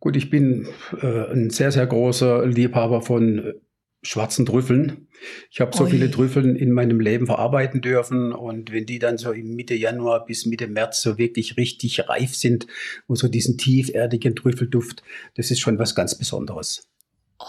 Gut, 0.00 0.16
ich 0.16 0.30
bin 0.30 0.66
äh, 1.00 1.32
ein 1.32 1.50
sehr, 1.50 1.70
sehr 1.70 1.86
großer 1.86 2.44
Liebhaber 2.44 3.02
von 3.02 3.54
schwarzen 4.02 4.44
Trüffeln. 4.46 5.08
Ich 5.50 5.60
habe 5.60 5.76
so 5.76 5.84
Oi. 5.84 5.90
viele 5.90 6.10
Trüffeln 6.10 6.56
in 6.56 6.72
meinem 6.72 6.98
Leben 6.98 7.26
verarbeiten 7.26 7.80
dürfen 7.80 8.32
und 8.32 8.72
wenn 8.72 8.86
die 8.86 8.98
dann 8.98 9.18
so 9.18 9.30
im 9.30 9.54
Mitte 9.54 9.74
Januar 9.74 10.26
bis 10.26 10.46
Mitte 10.46 10.66
März 10.66 11.00
so 11.00 11.16
wirklich 11.18 11.56
richtig 11.56 12.08
reif 12.08 12.34
sind 12.34 12.66
und 13.06 13.16
so 13.16 13.28
diesen 13.28 13.56
tieferdigen 13.56 14.34
Trüffelduft, 14.34 15.02
das 15.36 15.50
ist 15.52 15.60
schon 15.60 15.78
was 15.78 15.94
ganz 15.94 16.18
Besonderes. 16.18 16.88
Oh, 17.38 17.44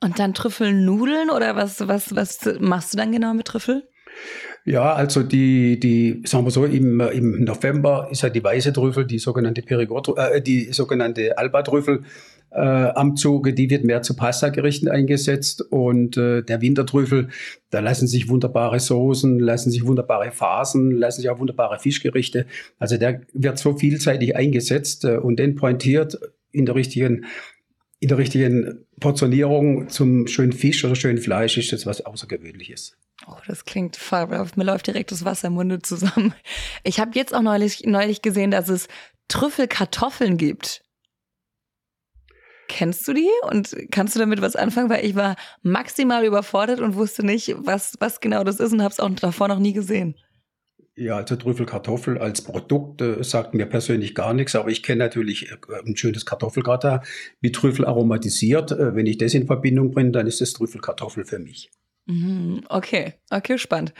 und 0.00 0.18
dann 0.18 0.32
Trüffelnudeln 0.32 1.28
oder 1.28 1.54
was, 1.54 1.86
was, 1.86 2.14
was 2.14 2.40
machst 2.60 2.94
du 2.94 2.96
dann 2.96 3.12
genau 3.12 3.34
mit 3.34 3.46
Trüffel? 3.46 3.86
Ja, 4.64 4.92
also 4.92 5.22
die, 5.22 5.80
die, 5.80 6.22
sagen 6.26 6.44
wir 6.44 6.50
so, 6.50 6.64
im, 6.64 7.00
im 7.00 7.44
November 7.44 8.08
ist 8.10 8.22
ja 8.22 8.28
die 8.28 8.44
weiße 8.44 8.72
Trüffel, 8.72 9.06
die 9.06 9.18
sogenannte 9.18 9.62
Perigord, 9.62 10.10
äh, 10.16 10.42
die 10.42 10.72
sogenannte 10.72 11.38
Alba-Trüffel 11.38 12.02
äh, 12.50 12.60
am 12.60 13.16
Zuge, 13.16 13.52
die 13.54 13.70
wird 13.70 13.84
mehr 13.84 14.02
zu 14.02 14.16
Pasta-Gerichten 14.16 14.88
eingesetzt 14.88 15.62
und 15.70 16.16
äh, 16.16 16.42
der 16.42 16.60
Wintertrüffel, 16.60 17.28
da 17.70 17.80
lassen 17.80 18.06
sich 18.06 18.28
wunderbare 18.28 18.80
Soßen, 18.80 19.38
lassen 19.38 19.70
sich 19.70 19.86
wunderbare 19.86 20.30
Phasen, 20.30 20.90
lassen 20.90 21.20
sich 21.22 21.30
auch 21.30 21.38
wunderbare 21.38 21.78
Fischgerichte. 21.78 22.46
Also 22.78 22.96
der 22.96 23.22
wird 23.32 23.58
so 23.58 23.76
vielseitig 23.76 24.36
eingesetzt 24.36 25.04
äh, 25.04 25.16
und 25.16 25.38
den 25.38 25.54
pointiert 25.54 26.18
in 26.52 26.66
der 26.66 26.74
richtigen 26.74 27.26
in 28.00 28.08
der 28.08 28.18
richtigen 28.18 28.86
Portionierung 29.00 29.88
zum 29.88 30.28
schönen 30.28 30.52
Fisch 30.52 30.84
oder 30.84 30.94
schönen 30.94 31.18
Fleisch 31.18 31.58
ist 31.58 31.72
das 31.72 31.84
was 31.84 32.06
Außergewöhnliches. 32.06 32.96
Oh, 33.30 33.36
das 33.46 33.64
klingt 33.64 33.96
fabelhaft. 33.96 34.56
Mir 34.56 34.64
läuft 34.64 34.86
direkt 34.86 35.12
das 35.12 35.24
Wasser 35.24 35.48
im 35.48 35.54
Munde 35.54 35.80
zusammen. 35.80 36.34
Ich 36.82 36.98
habe 36.98 37.10
jetzt 37.14 37.34
auch 37.34 37.42
neulich, 37.42 37.84
neulich 37.84 38.22
gesehen, 38.22 38.50
dass 38.50 38.68
es 38.68 38.88
Trüffelkartoffeln 39.28 40.38
gibt. 40.38 40.82
Kennst 42.68 43.06
du 43.08 43.12
die 43.12 43.28
und 43.50 43.74
kannst 43.90 44.14
du 44.14 44.20
damit 44.20 44.40
was 44.40 44.56
anfangen? 44.56 44.90
Weil 44.90 45.04
ich 45.04 45.14
war 45.14 45.36
maximal 45.62 46.24
überfordert 46.24 46.80
und 46.80 46.96
wusste 46.96 47.24
nicht, 47.24 47.54
was, 47.58 47.94
was 47.98 48.20
genau 48.20 48.44
das 48.44 48.60
ist 48.60 48.72
und 48.72 48.82
habe 48.82 48.92
es 48.92 49.00
auch 49.00 49.10
davor 49.10 49.48
noch 49.48 49.58
nie 49.58 49.72
gesehen. 49.72 50.14
Ja, 50.94 51.16
also 51.16 51.36
Trüffelkartoffel 51.36 52.18
als 52.18 52.42
Produkt 52.42 53.00
äh, 53.02 53.22
sagt 53.22 53.54
mir 53.54 53.66
persönlich 53.66 54.14
gar 54.14 54.34
nichts, 54.34 54.56
aber 54.56 54.68
ich 54.68 54.82
kenne 54.82 55.04
natürlich 55.04 55.50
äh, 55.50 55.56
ein 55.86 55.96
schönes 55.96 56.26
Kartoffelgratin 56.26 57.00
mit 57.40 57.54
Trüffel 57.54 57.84
aromatisiert. 57.84 58.72
Äh, 58.72 58.94
wenn 58.94 59.06
ich 59.06 59.18
das 59.18 59.34
in 59.34 59.46
Verbindung 59.46 59.92
bringe, 59.92 60.10
dann 60.10 60.26
ist 60.26 60.40
das 60.40 60.54
Trüffelkartoffel 60.54 61.24
für 61.24 61.38
mich. 61.38 61.70
Mhm, 62.08 62.64
okay, 62.70 63.14
okay, 63.30 63.58
spannend. 63.58 63.92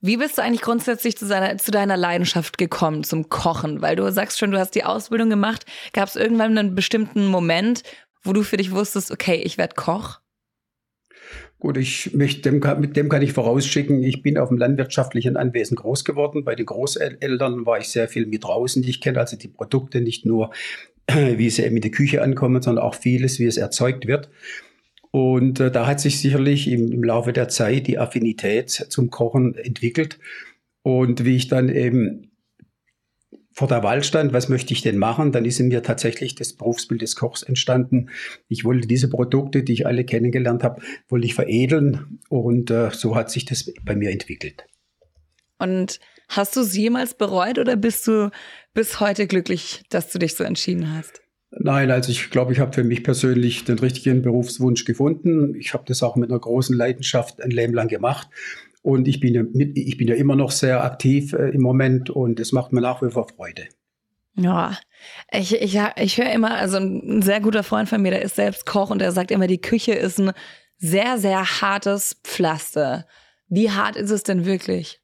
Wie 0.00 0.16
bist 0.16 0.36
du 0.36 0.42
eigentlich 0.42 0.62
grundsätzlich 0.62 1.16
zu, 1.16 1.26
seiner, 1.26 1.58
zu 1.58 1.70
deiner 1.70 1.96
Leidenschaft 1.96 2.58
gekommen, 2.58 3.04
zum 3.04 3.28
Kochen? 3.28 3.82
Weil 3.82 3.94
du 3.94 4.10
sagst 4.10 4.38
schon, 4.38 4.50
du 4.50 4.58
hast 4.58 4.74
die 4.74 4.84
Ausbildung 4.84 5.30
gemacht. 5.30 5.64
Gab 5.92 6.08
es 6.08 6.16
irgendwann 6.16 6.58
einen 6.58 6.74
bestimmten 6.74 7.26
Moment, 7.26 7.84
wo 8.24 8.32
du 8.32 8.42
für 8.42 8.56
dich 8.56 8.72
wusstest, 8.72 9.12
okay, 9.12 9.36
ich 9.36 9.58
werde 9.58 9.74
Koch? 9.76 10.18
Gut, 11.58 11.76
ich 11.76 12.12
möchte, 12.14 12.50
dem, 12.50 12.80
mit 12.80 12.96
dem 12.96 13.08
kann 13.08 13.22
ich 13.22 13.32
vorausschicken, 13.32 14.02
ich 14.02 14.22
bin 14.22 14.38
auf 14.38 14.48
dem 14.48 14.58
landwirtschaftlichen 14.58 15.36
Anwesen 15.36 15.76
groß 15.76 16.04
geworden. 16.04 16.44
Bei 16.44 16.56
den 16.56 16.66
Großeltern 16.66 17.66
war 17.66 17.78
ich 17.78 17.88
sehr 17.88 18.08
viel 18.08 18.26
mit 18.26 18.42
draußen. 18.42 18.82
Ich 18.82 19.00
kenne 19.00 19.20
also 19.20 19.36
die 19.36 19.48
Produkte 19.48 20.00
nicht 20.00 20.26
nur, 20.26 20.50
wie 21.12 21.50
sie 21.50 21.62
in 21.62 21.80
der 21.80 21.90
Küche 21.92 22.22
ankommen, 22.22 22.62
sondern 22.62 22.84
auch 22.84 22.94
vieles, 22.96 23.38
wie 23.38 23.46
es 23.46 23.58
erzeugt 23.58 24.08
wird. 24.08 24.30
Und 25.12 25.60
äh, 25.60 25.70
da 25.70 25.86
hat 25.86 26.00
sich 26.00 26.20
sicherlich 26.20 26.68
im, 26.68 26.90
im 26.90 27.04
Laufe 27.04 27.32
der 27.32 27.48
Zeit 27.48 27.86
die 27.86 27.98
Affinität 27.98 28.70
zum 28.70 29.10
Kochen 29.10 29.54
entwickelt. 29.54 30.18
Und 30.82 31.24
wie 31.24 31.36
ich 31.36 31.48
dann 31.48 31.68
eben 31.68 32.32
vor 33.52 33.68
der 33.68 33.82
Wahl 33.82 34.02
stand, 34.02 34.32
was 34.32 34.48
möchte 34.48 34.72
ich 34.72 34.80
denn 34.80 34.96
machen, 34.96 35.30
dann 35.30 35.44
ist 35.44 35.60
in 35.60 35.68
mir 35.68 35.82
tatsächlich 35.82 36.34
das 36.34 36.54
Berufsbild 36.54 37.02
des 37.02 37.16
Kochs 37.16 37.42
entstanden. 37.42 38.08
Ich 38.48 38.64
wollte 38.64 38.88
diese 38.88 39.10
Produkte, 39.10 39.62
die 39.62 39.74
ich 39.74 39.86
alle 39.86 40.04
kennengelernt 40.04 40.64
habe, 40.64 40.80
wollte 41.08 41.26
ich 41.26 41.34
veredeln 41.34 42.18
und 42.30 42.70
äh, 42.70 42.90
so 42.90 43.14
hat 43.14 43.30
sich 43.30 43.44
das 43.44 43.70
bei 43.84 43.94
mir 43.94 44.10
entwickelt. 44.10 44.64
Und 45.58 46.00
hast 46.28 46.56
du 46.56 46.60
es 46.60 46.74
jemals 46.74 47.14
bereut 47.14 47.58
oder 47.58 47.76
bist 47.76 48.06
du 48.08 48.30
bis 48.72 49.00
heute 49.00 49.26
glücklich, 49.26 49.82
dass 49.90 50.10
du 50.10 50.18
dich 50.18 50.34
so 50.34 50.44
entschieden 50.44 50.96
hast? 50.96 51.21
Nein, 51.58 51.90
also 51.90 52.10
ich 52.10 52.30
glaube, 52.30 52.52
ich 52.52 52.60
habe 52.60 52.72
für 52.72 52.84
mich 52.84 53.04
persönlich 53.04 53.64
den 53.64 53.78
richtigen 53.78 54.22
Berufswunsch 54.22 54.84
gefunden. 54.84 55.54
Ich 55.54 55.74
habe 55.74 55.84
das 55.86 56.02
auch 56.02 56.16
mit 56.16 56.30
einer 56.30 56.40
großen 56.40 56.76
Leidenschaft 56.76 57.42
ein 57.42 57.50
Leben 57.50 57.74
lang 57.74 57.88
gemacht. 57.88 58.28
Und 58.80 59.06
ich 59.06 59.20
bin 59.20 59.34
ja, 59.34 59.42
mit, 59.42 59.76
ich 59.76 59.96
bin 59.96 60.08
ja 60.08 60.14
immer 60.14 60.34
noch 60.34 60.50
sehr 60.50 60.82
aktiv 60.82 61.34
äh, 61.34 61.50
im 61.50 61.60
Moment 61.60 62.10
und 62.10 62.40
es 62.40 62.52
macht 62.52 62.72
mir 62.72 62.80
nach 62.80 63.02
wie 63.02 63.10
vor 63.10 63.28
Freude. 63.28 63.68
Ja, 64.34 64.78
ich, 65.30 65.54
ich, 65.54 65.78
ich 65.96 66.18
höre 66.18 66.32
immer, 66.32 66.54
also 66.54 66.78
ein 66.78 67.20
sehr 67.20 67.40
guter 67.40 67.62
Freund 67.62 67.88
von 67.88 68.00
mir, 68.00 68.12
der 68.12 68.22
ist 68.22 68.36
selbst 68.36 68.64
Koch 68.64 68.90
und 68.90 68.98
der 68.98 69.12
sagt 69.12 69.30
immer, 69.30 69.46
die 69.46 69.60
Küche 69.60 69.92
ist 69.92 70.18
ein 70.18 70.32
sehr, 70.78 71.18
sehr 71.18 71.60
hartes 71.60 72.18
Pflaster. 72.24 73.06
Wie 73.48 73.70
hart 73.70 73.96
ist 73.96 74.10
es 74.10 74.22
denn 74.22 74.46
wirklich? 74.46 75.01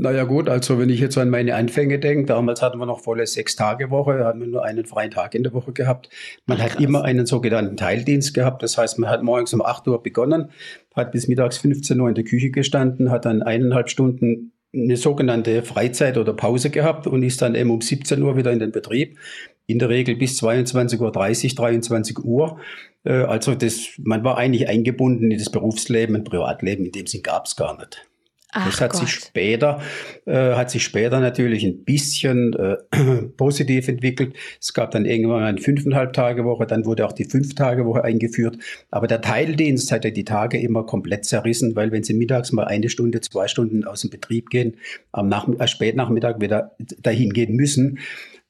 Naja 0.00 0.22
gut, 0.22 0.48
also 0.48 0.78
wenn 0.78 0.90
ich 0.90 1.00
jetzt 1.00 1.18
an 1.18 1.28
meine 1.28 1.56
Anfänge 1.56 1.98
denke, 1.98 2.26
damals 2.26 2.62
hatten 2.62 2.78
wir 2.78 2.86
noch 2.86 3.00
volle 3.00 3.26
Sechs-Tage-Woche, 3.26 4.24
haben 4.24 4.38
wir 4.38 4.46
nur 4.46 4.64
einen 4.64 4.86
freien 4.86 5.10
Tag 5.10 5.34
in 5.34 5.42
der 5.42 5.52
Woche 5.52 5.72
gehabt. 5.72 6.08
Man 6.46 6.58
Ach, 6.60 6.64
hat 6.64 6.80
immer 6.80 7.02
einen 7.02 7.26
sogenannten 7.26 7.76
Teildienst 7.76 8.32
gehabt, 8.32 8.62
das 8.62 8.78
heißt, 8.78 9.00
man 9.00 9.10
hat 9.10 9.24
morgens 9.24 9.52
um 9.54 9.60
8 9.60 9.88
Uhr 9.88 10.00
begonnen, 10.00 10.50
hat 10.94 11.10
bis 11.10 11.26
mittags 11.26 11.58
15 11.58 12.00
Uhr 12.00 12.08
in 12.08 12.14
der 12.14 12.22
Küche 12.22 12.50
gestanden, 12.50 13.10
hat 13.10 13.24
dann 13.24 13.42
eineinhalb 13.42 13.90
Stunden 13.90 14.52
eine 14.72 14.96
sogenannte 14.96 15.62
Freizeit 15.62 16.16
oder 16.16 16.32
Pause 16.32 16.70
gehabt 16.70 17.08
und 17.08 17.24
ist 17.24 17.42
dann 17.42 17.56
eben 17.56 17.70
um 17.70 17.80
17 17.80 18.22
Uhr 18.22 18.36
wieder 18.36 18.52
in 18.52 18.60
den 18.60 18.70
Betrieb. 18.70 19.18
In 19.66 19.80
der 19.80 19.88
Regel 19.88 20.14
bis 20.16 20.40
22.30 20.40 21.00
Uhr, 21.00 21.10
23 21.10 22.18
Uhr. 22.20 22.60
Äh, 23.04 23.22
also 23.22 23.54
das, 23.54 23.88
man 23.98 24.22
war 24.24 24.38
eigentlich 24.38 24.68
eingebunden 24.68 25.30
in 25.30 25.38
das 25.38 25.50
Berufsleben, 25.50 26.14
ein 26.14 26.24
Privatleben, 26.24 26.86
in 26.86 26.92
dem 26.92 27.06
Sinn 27.06 27.22
gab 27.22 27.46
es 27.46 27.56
gar 27.56 27.76
nicht. 27.76 28.06
Ach 28.52 28.66
das 28.66 28.80
hat 28.80 28.92
Gott. 28.92 29.00
sich 29.02 29.10
später, 29.10 29.82
äh, 30.24 30.54
hat 30.54 30.70
sich 30.70 30.82
später 30.82 31.20
natürlich 31.20 31.64
ein 31.64 31.84
bisschen 31.84 32.54
äh, 32.54 32.76
positiv 33.36 33.88
entwickelt. 33.88 34.34
Es 34.58 34.72
gab 34.72 34.90
dann 34.90 35.04
irgendwann 35.04 35.42
eine 35.42 35.58
fünfeinhalb 35.60 36.14
Tage 36.14 36.44
Woche, 36.46 36.66
dann 36.66 36.86
wurde 36.86 37.04
auch 37.06 37.12
die 37.12 37.24
fünf 37.24 37.54
Tage 37.54 37.84
Woche 37.84 38.04
eingeführt. 38.04 38.56
Aber 38.90 39.06
der 39.06 39.20
Teildienst 39.20 39.92
hat 39.92 40.06
ja 40.06 40.10
die 40.10 40.24
Tage 40.24 40.58
immer 40.58 40.84
komplett 40.86 41.26
zerrissen, 41.26 41.76
weil 41.76 41.92
wenn 41.92 42.04
sie 42.04 42.14
mittags 42.14 42.50
mal 42.52 42.64
eine 42.64 42.88
Stunde, 42.88 43.20
zwei 43.20 43.48
Stunden 43.48 43.84
aus 43.84 44.00
dem 44.00 44.10
Betrieb 44.10 44.48
gehen, 44.48 44.76
am 45.12 45.28
Nachmittag, 45.28 45.64
äh, 45.64 45.68
Spätnachmittag 45.68 46.40
wieder 46.40 46.74
dahin 47.02 47.34
gehen 47.34 47.54
müssen, 47.54 47.98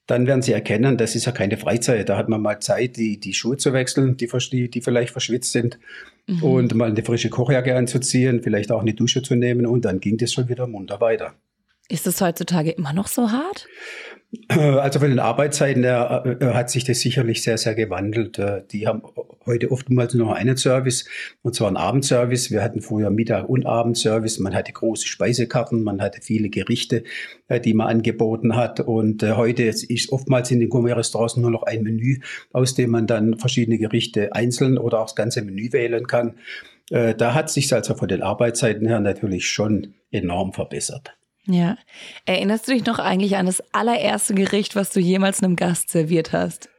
dann 0.09 0.25
werden 0.25 0.41
sie 0.41 0.53
erkennen, 0.53 0.97
das 0.97 1.15
ist 1.15 1.25
ja 1.25 1.31
keine 1.31 1.57
Freizeit. 1.57 2.09
Da 2.09 2.17
hat 2.17 2.29
man 2.29 2.41
mal 2.41 2.59
Zeit, 2.59 2.97
die, 2.97 3.19
die 3.19 3.33
Schuhe 3.33 3.57
zu 3.57 3.73
wechseln, 3.73 4.17
die, 4.17 4.27
die, 4.27 4.69
die 4.69 4.81
vielleicht 4.81 5.11
verschwitzt 5.11 5.51
sind 5.51 5.77
mhm. 6.25 6.43
und 6.43 6.73
mal 6.73 6.89
eine 6.89 7.03
frische 7.03 7.29
Kochjacke 7.29 7.75
anzuziehen, 7.75 8.41
vielleicht 8.41 8.71
auch 8.71 8.81
eine 8.81 8.93
Dusche 8.93 9.21
zu 9.21 9.35
nehmen 9.35 9.67
und 9.67 9.85
dann 9.85 9.99
ging 9.99 10.17
das 10.17 10.33
schon 10.33 10.49
wieder 10.49 10.65
munter 10.65 10.99
weiter. 10.99 11.35
Ist 11.89 12.07
es 12.07 12.21
heutzutage 12.21 12.71
immer 12.71 12.93
noch 12.93 13.07
so 13.07 13.31
hart? 13.31 13.67
Also 14.47 14.99
von 14.99 15.09
den 15.09 15.19
Arbeitszeiten 15.19 15.83
her 15.83 16.37
äh, 16.39 16.45
hat 16.53 16.69
sich 16.69 16.83
das 16.83 16.99
sicherlich 16.99 17.41
sehr, 17.41 17.57
sehr 17.57 17.73
gewandelt. 17.73 18.37
Äh, 18.37 18.61
die 18.71 18.85
haben 18.85 19.01
heute 19.47 19.71
oftmals 19.71 20.13
nur 20.13 20.27
noch 20.27 20.35
einen 20.35 20.55
Service, 20.55 21.05
und 21.41 21.55
zwar 21.55 21.67
einen 21.67 21.77
Abendservice. 21.77 22.51
Wir 22.51 22.61
hatten 22.61 22.81
früher 22.81 23.09
Mittag- 23.09 23.49
und 23.49 23.65
Abendservice. 23.65 24.37
Man 24.37 24.53
hatte 24.53 24.71
große 24.71 25.07
Speisekarten, 25.07 25.81
man 25.81 25.99
hatte 25.99 26.21
viele 26.21 26.49
Gerichte, 26.49 27.03
äh, 27.47 27.59
die 27.59 27.73
man 27.73 27.87
angeboten 27.87 28.55
hat. 28.55 28.79
Und 28.81 29.23
heute 29.23 29.63
ist 29.63 30.11
oftmals 30.11 30.51
in 30.51 30.59
den 30.59 30.69
Gourmet-Restaurants 30.69 31.37
nur 31.37 31.49
noch 31.49 31.63
ein 31.63 31.81
Menü, 31.81 32.19
aus 32.53 32.75
dem 32.75 32.91
man 32.91 33.07
dann 33.07 33.39
verschiedene 33.39 33.79
Gerichte 33.79 34.33
einzeln 34.33 34.77
oder 34.77 34.99
auch 34.99 35.07
das 35.07 35.15
ganze 35.15 35.41
Menü 35.41 35.71
wählen 35.71 36.05
kann. 36.05 36.35
Da 36.89 37.35
hat 37.35 37.51
sich 37.51 37.71
also 37.71 37.93
von 37.93 38.07
den 38.07 38.23
Arbeitszeiten 38.23 38.87
her 38.87 38.99
natürlich 38.99 39.47
schon 39.47 39.93
enorm 40.11 40.53
verbessert. 40.53 41.18
Ja. 41.49 41.77
Erinnerst 42.25 42.67
du 42.67 42.73
dich 42.73 42.85
noch 42.85 42.99
eigentlich 42.99 43.35
an 43.35 43.47
das 43.47 43.63
allererste 43.73 44.35
Gericht, 44.35 44.75
was 44.75 44.91
du 44.91 44.99
jemals 44.99 45.41
einem 45.41 45.55
Gast 45.55 45.89
serviert 45.89 46.31
hast? 46.31 46.69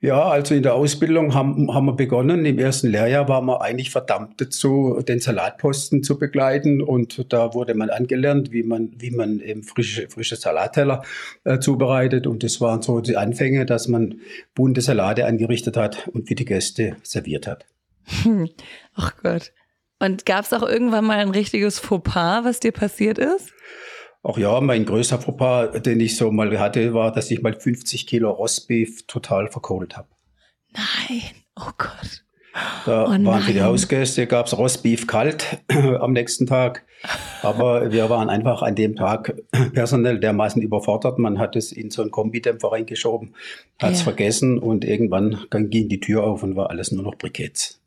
Ja, 0.00 0.22
also 0.24 0.54
in 0.54 0.62
der 0.62 0.74
Ausbildung 0.74 1.32
haben, 1.32 1.72
haben 1.72 1.86
wir 1.86 1.94
begonnen. 1.94 2.44
Im 2.44 2.58
ersten 2.58 2.88
Lehrjahr 2.88 3.26
waren 3.26 3.46
wir 3.46 3.62
eigentlich 3.62 3.88
verdammt 3.88 4.38
dazu, 4.38 5.00
den 5.00 5.18
Salatposten 5.18 6.02
zu 6.02 6.18
begleiten. 6.18 6.82
Und 6.82 7.32
da 7.32 7.54
wurde 7.54 7.72
man 7.72 7.88
angelernt, 7.88 8.52
wie 8.52 8.64
man, 8.64 8.90
wie 8.98 9.10
man 9.10 9.40
eben 9.40 9.62
frische, 9.62 10.10
frische 10.10 10.36
Salatteller 10.36 11.02
äh, 11.44 11.58
zubereitet. 11.58 12.26
Und 12.26 12.42
das 12.42 12.60
waren 12.60 12.82
so 12.82 13.00
die 13.00 13.16
Anfänge, 13.16 13.64
dass 13.64 13.88
man 13.88 14.20
bunte 14.54 14.82
Salate 14.82 15.24
angerichtet 15.24 15.78
hat 15.78 16.06
und 16.08 16.28
für 16.28 16.34
die 16.34 16.44
Gäste 16.44 16.98
serviert 17.02 17.46
hat. 17.46 17.64
Ach 18.94 19.16
Gott. 19.22 19.52
Und 20.00 20.26
gab 20.26 20.44
es 20.44 20.52
auch 20.52 20.62
irgendwann 20.62 21.06
mal 21.06 21.16
ein 21.16 21.30
richtiges 21.30 21.78
Fauxpas, 21.78 22.44
was 22.44 22.60
dir 22.60 22.72
passiert 22.72 23.16
ist? 23.16 23.53
Auch 24.24 24.38
ja, 24.38 24.58
mein 24.62 24.86
größter 24.86 25.20
Fauxpas, 25.20 25.82
den 25.82 26.00
ich 26.00 26.16
so 26.16 26.32
mal 26.32 26.58
hatte, 26.58 26.94
war, 26.94 27.12
dass 27.12 27.30
ich 27.30 27.42
mal 27.42 27.52
50 27.52 28.06
Kilo 28.06 28.30
Rostbeef 28.30 29.06
total 29.06 29.48
verkohlt 29.48 29.98
habe. 29.98 30.08
Nein, 30.72 31.20
oh 31.56 31.70
Gott. 31.76 32.24
Da 32.86 33.04
oh 33.04 33.08
waren 33.10 33.42
für 33.42 33.52
die 33.52 33.60
Hausgäste, 33.60 34.26
gab 34.26 34.46
es 34.46 34.56
Rostbeef 34.56 35.06
kalt 35.06 35.58
am 35.68 36.12
nächsten 36.12 36.46
Tag. 36.46 36.86
Aber 37.42 37.92
wir 37.92 38.08
waren 38.08 38.30
einfach 38.30 38.62
an 38.62 38.74
dem 38.74 38.96
Tag 38.96 39.34
personell 39.74 40.18
dermaßen 40.18 40.62
überfordert. 40.62 41.18
Man 41.18 41.38
hat 41.38 41.54
es 41.54 41.70
in 41.70 41.90
so 41.90 42.00
einen 42.00 42.10
Kombidämpfer 42.10 42.72
reingeschoben, 42.72 43.34
hat 43.78 43.92
es 43.92 43.98
ja. 43.98 44.04
vergessen 44.04 44.58
und 44.58 44.86
irgendwann 44.86 45.44
ging 45.50 45.90
die 45.90 46.00
Tür 46.00 46.24
auf 46.24 46.42
und 46.42 46.56
war 46.56 46.70
alles 46.70 46.92
nur 46.92 47.04
noch 47.04 47.16
Briketts. 47.16 47.78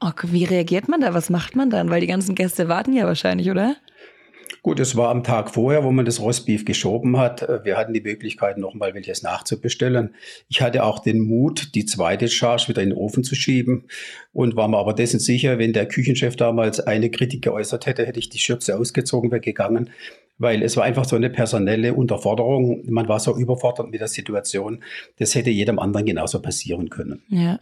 Oh, 0.00 0.10
wie 0.22 0.44
reagiert 0.44 0.88
man 0.88 1.02
da? 1.02 1.12
Was 1.12 1.28
macht 1.28 1.54
man 1.54 1.68
dann? 1.68 1.90
Weil 1.90 2.00
die 2.00 2.06
ganzen 2.06 2.34
Gäste 2.34 2.68
warten 2.68 2.94
ja 2.94 3.04
wahrscheinlich, 3.04 3.50
oder? 3.50 3.76
Gut, 4.62 4.78
es 4.78 4.96
war 4.96 5.08
am 5.08 5.24
Tag 5.24 5.50
vorher, 5.50 5.82
wo 5.82 5.90
man 5.90 6.04
das 6.04 6.20
Rostbeef 6.20 6.64
geschoben 6.64 7.18
hat. 7.18 7.42
Äh, 7.42 7.64
wir 7.64 7.76
hatten 7.76 7.92
die 7.92 8.00
Möglichkeit, 8.00 8.58
nochmal 8.58 8.94
welches 8.94 9.24
nachzubestellen. 9.24 10.14
Ich 10.48 10.62
hatte 10.62 10.84
auch 10.84 11.00
den 11.00 11.18
Mut, 11.18 11.74
die 11.74 11.84
zweite 11.84 12.28
Charge 12.28 12.68
wieder 12.68 12.80
in 12.80 12.90
den 12.90 12.98
Ofen 12.98 13.24
zu 13.24 13.34
schieben 13.34 13.88
und 14.32 14.54
war 14.54 14.68
mir 14.68 14.78
aber 14.78 14.94
dessen 14.94 15.18
sicher, 15.18 15.58
wenn 15.58 15.72
der 15.72 15.86
Küchenchef 15.86 16.36
damals 16.36 16.78
eine 16.78 17.10
Kritik 17.10 17.42
geäußert 17.42 17.86
hätte, 17.86 18.06
hätte 18.06 18.20
ich 18.20 18.28
die 18.28 18.38
Schürze 18.38 18.78
ausgezogen 18.78 19.32
weggegangen, 19.32 19.90
weil 20.38 20.62
es 20.62 20.76
war 20.76 20.84
einfach 20.84 21.06
so 21.06 21.16
eine 21.16 21.30
personelle 21.30 21.94
Unterforderung. 21.94 22.84
Man 22.88 23.08
war 23.08 23.18
so 23.18 23.36
überfordert 23.36 23.90
mit 23.90 24.00
der 24.00 24.08
Situation. 24.08 24.84
Das 25.18 25.34
hätte 25.34 25.50
jedem 25.50 25.80
anderen 25.80 26.06
genauso 26.06 26.40
passieren 26.40 26.88
können. 26.88 27.22
Ja. 27.28 27.58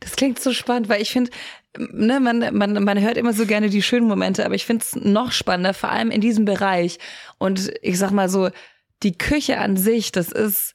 Das 0.00 0.16
klingt 0.16 0.40
so 0.40 0.52
spannend, 0.52 0.88
weil 0.88 1.02
ich 1.02 1.10
finde, 1.10 1.30
ne, 1.78 2.20
man, 2.20 2.38
man, 2.56 2.82
man 2.82 3.00
hört 3.00 3.16
immer 3.16 3.32
so 3.32 3.46
gerne 3.46 3.68
die 3.68 3.82
schönen 3.82 4.08
Momente, 4.08 4.44
aber 4.44 4.54
ich 4.54 4.64
finde 4.64 4.84
es 4.84 4.96
noch 4.96 5.32
spannender, 5.32 5.74
vor 5.74 5.90
allem 5.90 6.10
in 6.10 6.20
diesem 6.20 6.44
Bereich. 6.44 6.98
Und 7.38 7.72
ich 7.82 7.98
sag 7.98 8.10
mal 8.10 8.28
so, 8.28 8.50
die 9.02 9.16
Küche 9.16 9.58
an 9.58 9.76
sich, 9.76 10.12
das 10.12 10.32
ist, 10.32 10.74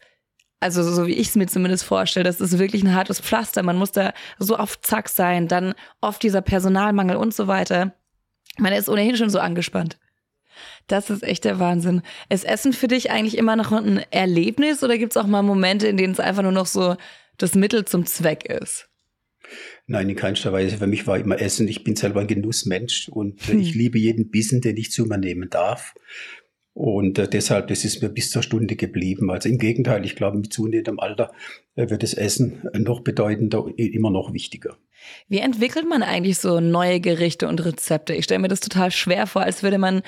also 0.59 0.83
so 0.83 1.07
wie 1.07 1.13
ich 1.13 1.29
es 1.29 1.35
mir 1.35 1.47
zumindest 1.47 1.83
vorstelle, 1.83 2.23
das 2.23 2.41
ist 2.41 2.57
wirklich 2.57 2.83
ein 2.83 2.95
hartes 2.95 3.19
Pflaster. 3.19 3.63
Man 3.63 3.77
muss 3.77 3.91
da 3.91 4.13
so 4.39 4.57
auf 4.57 4.79
Zack 4.81 5.09
sein, 5.09 5.47
dann 5.47 5.73
oft 6.01 6.23
dieser 6.23 6.41
Personalmangel 6.41 7.17
und 7.17 7.33
so 7.33 7.47
weiter. 7.47 7.93
Man 8.57 8.73
ist 8.73 8.89
ohnehin 8.89 9.17
schon 9.17 9.29
so 9.29 9.39
angespannt. 9.39 9.97
Das 10.87 11.09
ist 11.09 11.23
echt 11.23 11.43
der 11.43 11.59
Wahnsinn. 11.59 12.01
Ist 12.29 12.45
Essen 12.45 12.71
für 12.71 12.87
dich 12.87 13.11
eigentlich 13.11 13.37
immer 13.37 13.55
noch 13.55 13.71
ein 13.71 14.03
Erlebnis 14.11 14.83
oder 14.83 14.97
gibt 14.97 15.11
es 15.11 15.17
auch 15.17 15.27
mal 15.27 15.41
Momente, 15.41 15.87
in 15.87 15.97
denen 15.97 16.13
es 16.13 16.19
einfach 16.19 16.43
nur 16.43 16.51
noch 16.51 16.67
so 16.67 16.95
das 17.37 17.55
Mittel 17.55 17.85
zum 17.85 18.05
Zweck 18.05 18.45
ist? 18.45 18.87
Nein, 19.87 20.09
in 20.09 20.15
keinster 20.15 20.51
Weise. 20.51 20.77
Für 20.77 20.87
mich 20.87 21.05
war 21.07 21.17
immer 21.17 21.39
Essen. 21.39 21.67
Ich 21.67 21.83
bin 21.83 21.95
selber 21.95 22.21
ein 22.21 22.27
Genussmensch 22.27 23.09
und 23.09 23.41
hm. 23.47 23.59
ich 23.59 23.75
liebe 23.75 23.99
jeden 23.99 24.29
Bissen, 24.29 24.61
den 24.61 24.77
ich 24.77 24.91
zu 24.91 25.05
mir 25.05 25.17
nehmen 25.17 25.49
darf. 25.49 25.93
Und 26.75 27.17
äh, 27.19 27.29
deshalb, 27.29 27.69
das 27.69 27.85
ist 27.85 28.01
mir 28.01 28.09
bis 28.09 28.31
zur 28.31 28.43
Stunde 28.43 28.75
geblieben. 28.75 29.31
Also 29.31 29.47
im 29.47 29.57
Gegenteil, 29.57 30.03
ich 30.03 30.17
glaube, 30.17 30.37
mit 30.37 30.51
zunehmendem 30.51 30.99
Alter 30.99 31.31
äh, 31.75 31.89
wird 31.89 32.03
das 32.03 32.13
Essen 32.13 32.69
noch 32.73 32.99
bedeutender, 32.99 33.65
immer 33.77 34.09
noch 34.09 34.33
wichtiger. 34.33 34.77
Wie 35.29 35.37
entwickelt 35.37 35.87
man 35.87 36.03
eigentlich 36.03 36.37
so 36.37 36.59
neue 36.59 36.99
Gerichte 36.99 37.47
und 37.47 37.63
Rezepte? 37.63 38.13
Ich 38.13 38.25
stelle 38.25 38.41
mir 38.41 38.49
das 38.49 38.59
total 38.59 38.91
schwer 38.91 39.25
vor, 39.25 39.43
als 39.43 39.63
würde 39.63 39.77
man, 39.77 40.01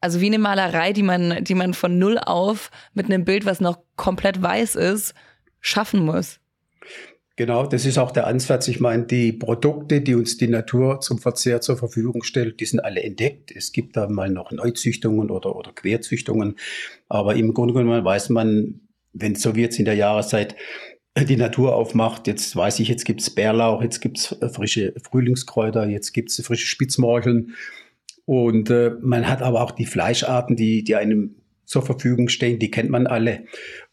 also 0.00 0.22
wie 0.22 0.26
eine 0.26 0.38
Malerei, 0.38 0.94
die 0.94 1.02
man, 1.02 1.44
die 1.44 1.54
man 1.54 1.74
von 1.74 1.98
null 1.98 2.18
auf 2.18 2.70
mit 2.94 3.04
einem 3.06 3.26
Bild, 3.26 3.44
was 3.44 3.60
noch 3.60 3.78
komplett 3.96 4.40
weiß 4.40 4.76
ist, 4.76 5.14
schaffen 5.60 6.06
muss. 6.06 6.40
Genau, 7.36 7.66
das 7.66 7.84
ist 7.84 7.98
auch 7.98 8.12
der 8.12 8.28
Ansatz. 8.28 8.68
Ich 8.68 8.78
meine, 8.78 9.06
die 9.06 9.32
Produkte, 9.32 10.00
die 10.00 10.14
uns 10.14 10.36
die 10.36 10.46
Natur 10.46 11.00
zum 11.00 11.18
Verzehr 11.18 11.60
zur 11.60 11.76
Verfügung 11.76 12.22
stellt, 12.22 12.60
die 12.60 12.66
sind 12.66 12.78
alle 12.78 13.02
entdeckt. 13.02 13.50
Es 13.50 13.72
gibt 13.72 13.96
da 13.96 14.08
mal 14.08 14.30
noch 14.30 14.52
Neuzüchtungen 14.52 15.30
oder, 15.30 15.56
oder 15.56 15.72
Querzüchtungen. 15.72 16.54
Aber 17.08 17.34
im 17.34 17.52
Grunde 17.52 17.74
genommen 17.74 18.04
weiß 18.04 18.28
man, 18.28 18.80
wenn 19.12 19.34
so 19.34 19.56
wie 19.56 19.62
jetzt 19.62 19.80
in 19.80 19.84
der 19.84 19.96
Jahreszeit 19.96 20.54
die 21.18 21.36
Natur 21.36 21.74
aufmacht, 21.74 22.28
jetzt 22.28 22.54
weiß 22.54 22.78
ich, 22.78 22.88
jetzt 22.88 23.04
gibt's 23.04 23.30
Bärlauch, 23.30 23.82
jetzt 23.82 24.00
gibt's 24.00 24.36
frische 24.52 24.94
Frühlingskräuter, 25.02 25.88
jetzt 25.88 26.12
gibt's 26.12 26.40
frische 26.40 26.66
Spitzmorcheln. 26.66 27.54
Und 28.26 28.70
äh, 28.70 28.92
man 29.00 29.28
hat 29.28 29.42
aber 29.42 29.62
auch 29.62 29.72
die 29.72 29.86
Fleischarten, 29.86 30.54
die, 30.54 30.84
die 30.84 30.94
einem 30.94 31.34
zur 31.64 31.82
Verfügung 31.82 32.28
stehen, 32.28 32.58
die 32.58 32.70
kennt 32.70 32.90
man 32.90 33.06
alle. 33.06 33.44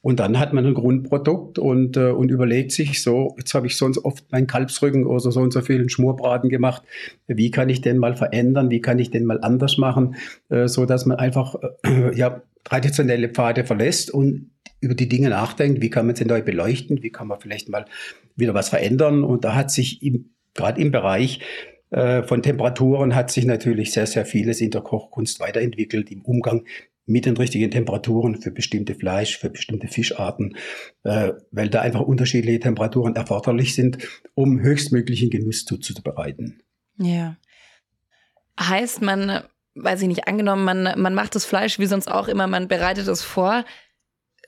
Und 0.02 0.20
dann 0.20 0.40
hat 0.40 0.54
man 0.54 0.66
ein 0.66 0.74
Grundprodukt 0.74 1.60
und, 1.60 1.98
äh, 1.98 2.10
und 2.10 2.30
überlegt 2.30 2.72
sich 2.72 3.02
so, 3.02 3.36
jetzt 3.38 3.54
habe 3.54 3.68
ich 3.68 3.78
sonst 3.78 4.00
oft 4.00 4.32
meinen 4.32 4.48
Kalbsrücken 4.48 5.06
oder 5.06 5.32
so 5.32 5.40
und 5.40 5.54
so 5.54 5.62
vielen 5.62 5.90
Schmorbraten 5.90 6.50
gemacht. 6.50 6.84
Wie 7.28 7.52
kann 7.52 7.70
ich 7.70 7.82
den 7.82 7.98
mal 7.98 8.16
verändern? 8.16 8.70
Wie 8.70 8.82
kann 8.82 9.00
ich 9.00 9.12
den 9.12 9.26
mal 9.26 9.40
anders 9.42 9.78
machen? 9.78 10.16
Äh, 10.50 10.68
so 10.68 10.86
dass 10.86 11.06
man 11.06 11.18
einfach, 11.18 11.56
äh, 11.84 12.16
ja, 12.16 12.42
traditionelle 12.64 13.30
Pfade 13.30 13.64
verlässt 13.64 14.12
und 14.12 14.52
über 14.82 14.96
die 14.96 15.10
Dinge 15.10 15.30
nachdenkt. 15.30 15.82
Wie 15.82 15.90
kann 15.90 16.08
man 16.08 16.16
sie 16.16 16.26
neu 16.26 16.42
beleuchten? 16.42 17.04
Wie 17.04 17.12
kann 17.12 17.28
man 17.28 17.40
vielleicht 17.40 17.70
mal 17.70 17.86
wieder 18.36 18.54
was 18.54 18.70
verändern? 18.70 19.24
Und 19.24 19.46
da 19.46 19.56
hat 19.56 19.72
sich 19.72 20.00
gerade 20.54 20.82
im 20.82 20.92
Bereich 20.92 21.40
äh, 21.92 22.24
von 22.24 22.42
Temperaturen 22.42 23.16
hat 23.16 23.32
sich 23.32 23.46
natürlich 23.46 23.92
sehr, 23.92 24.08
sehr 24.08 24.26
vieles 24.26 24.62
in 24.62 24.72
der 24.72 24.82
Kochkunst 24.82 25.40
weiterentwickelt, 25.40 26.10
im 26.10 26.22
Umgang 26.22 26.66
mit 27.12 27.26
den 27.26 27.38
richtigen 27.38 27.70
Temperaturen 27.70 28.42
für 28.42 28.52
bestimmte 28.52 28.96
Fleisch, 28.96 29.38
für 29.38 29.50
bestimmte 29.50 29.88
Fischarten, 29.88 30.56
äh, 31.04 31.34
weil 31.52 31.70
da 31.70 31.82
einfach 31.82 32.02
unterschiedliche 32.02 32.60
Temperaturen 32.60 33.16
erforderlich 33.16 33.76
sind, 33.76 33.98
um 34.34 34.62
höchstmöglichen 34.62 35.30
Genuss 35.30 35.66
zuzubereiten. 35.66 36.62
Ja. 36.98 37.38
Heißt 38.60 39.02
man, 39.02 39.42
weiß 39.76 40.02
ich 40.02 40.08
nicht, 40.08 40.28
angenommen, 40.28 40.64
man, 40.64 41.00
man 41.00 41.14
macht 41.14 41.36
das 41.36 41.46
Fleisch 41.46 41.80
wie 41.80 41.86
sonst 41.86 42.10
auch 42.10 42.28
immer, 42.28 42.48
man 42.48 42.68
bereitet 42.68 43.08
es 43.08 43.22
vor, 43.22 43.66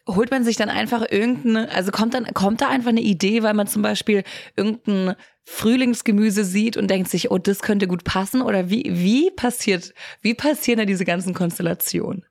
holt 0.08 0.32
man 0.32 0.44
sich 0.44 0.58
dann 0.58 0.70
einfach 0.70 1.06
irgendeine, 1.10 1.72
also 1.72 1.92
kommt 1.92 2.14
dann, 2.14 2.26
kommt 2.34 2.62
da 2.62 2.70
einfach 2.70 2.90
eine 2.90 3.02
Idee, 3.02 3.44
weil 3.44 3.54
man 3.54 3.68
zum 3.68 3.82
Beispiel 3.82 4.24
irgendein 4.56 5.16
Frühlingsgemüse 5.46 6.44
sieht 6.44 6.78
und 6.78 6.90
denkt 6.90 7.10
sich, 7.10 7.32
oh, 7.32 7.38
das 7.38 7.62
könnte 7.62 7.88
gut 7.88 8.04
passen? 8.04 8.42
Oder 8.42 8.70
wie, 8.70 8.84
wie 8.88 9.32
passiert, 9.32 9.94
wie 10.22 10.34
passieren 10.34 10.80
da 10.80 10.86
diese 10.86 11.06
ganzen 11.06 11.34
Konstellationen? 11.34 12.26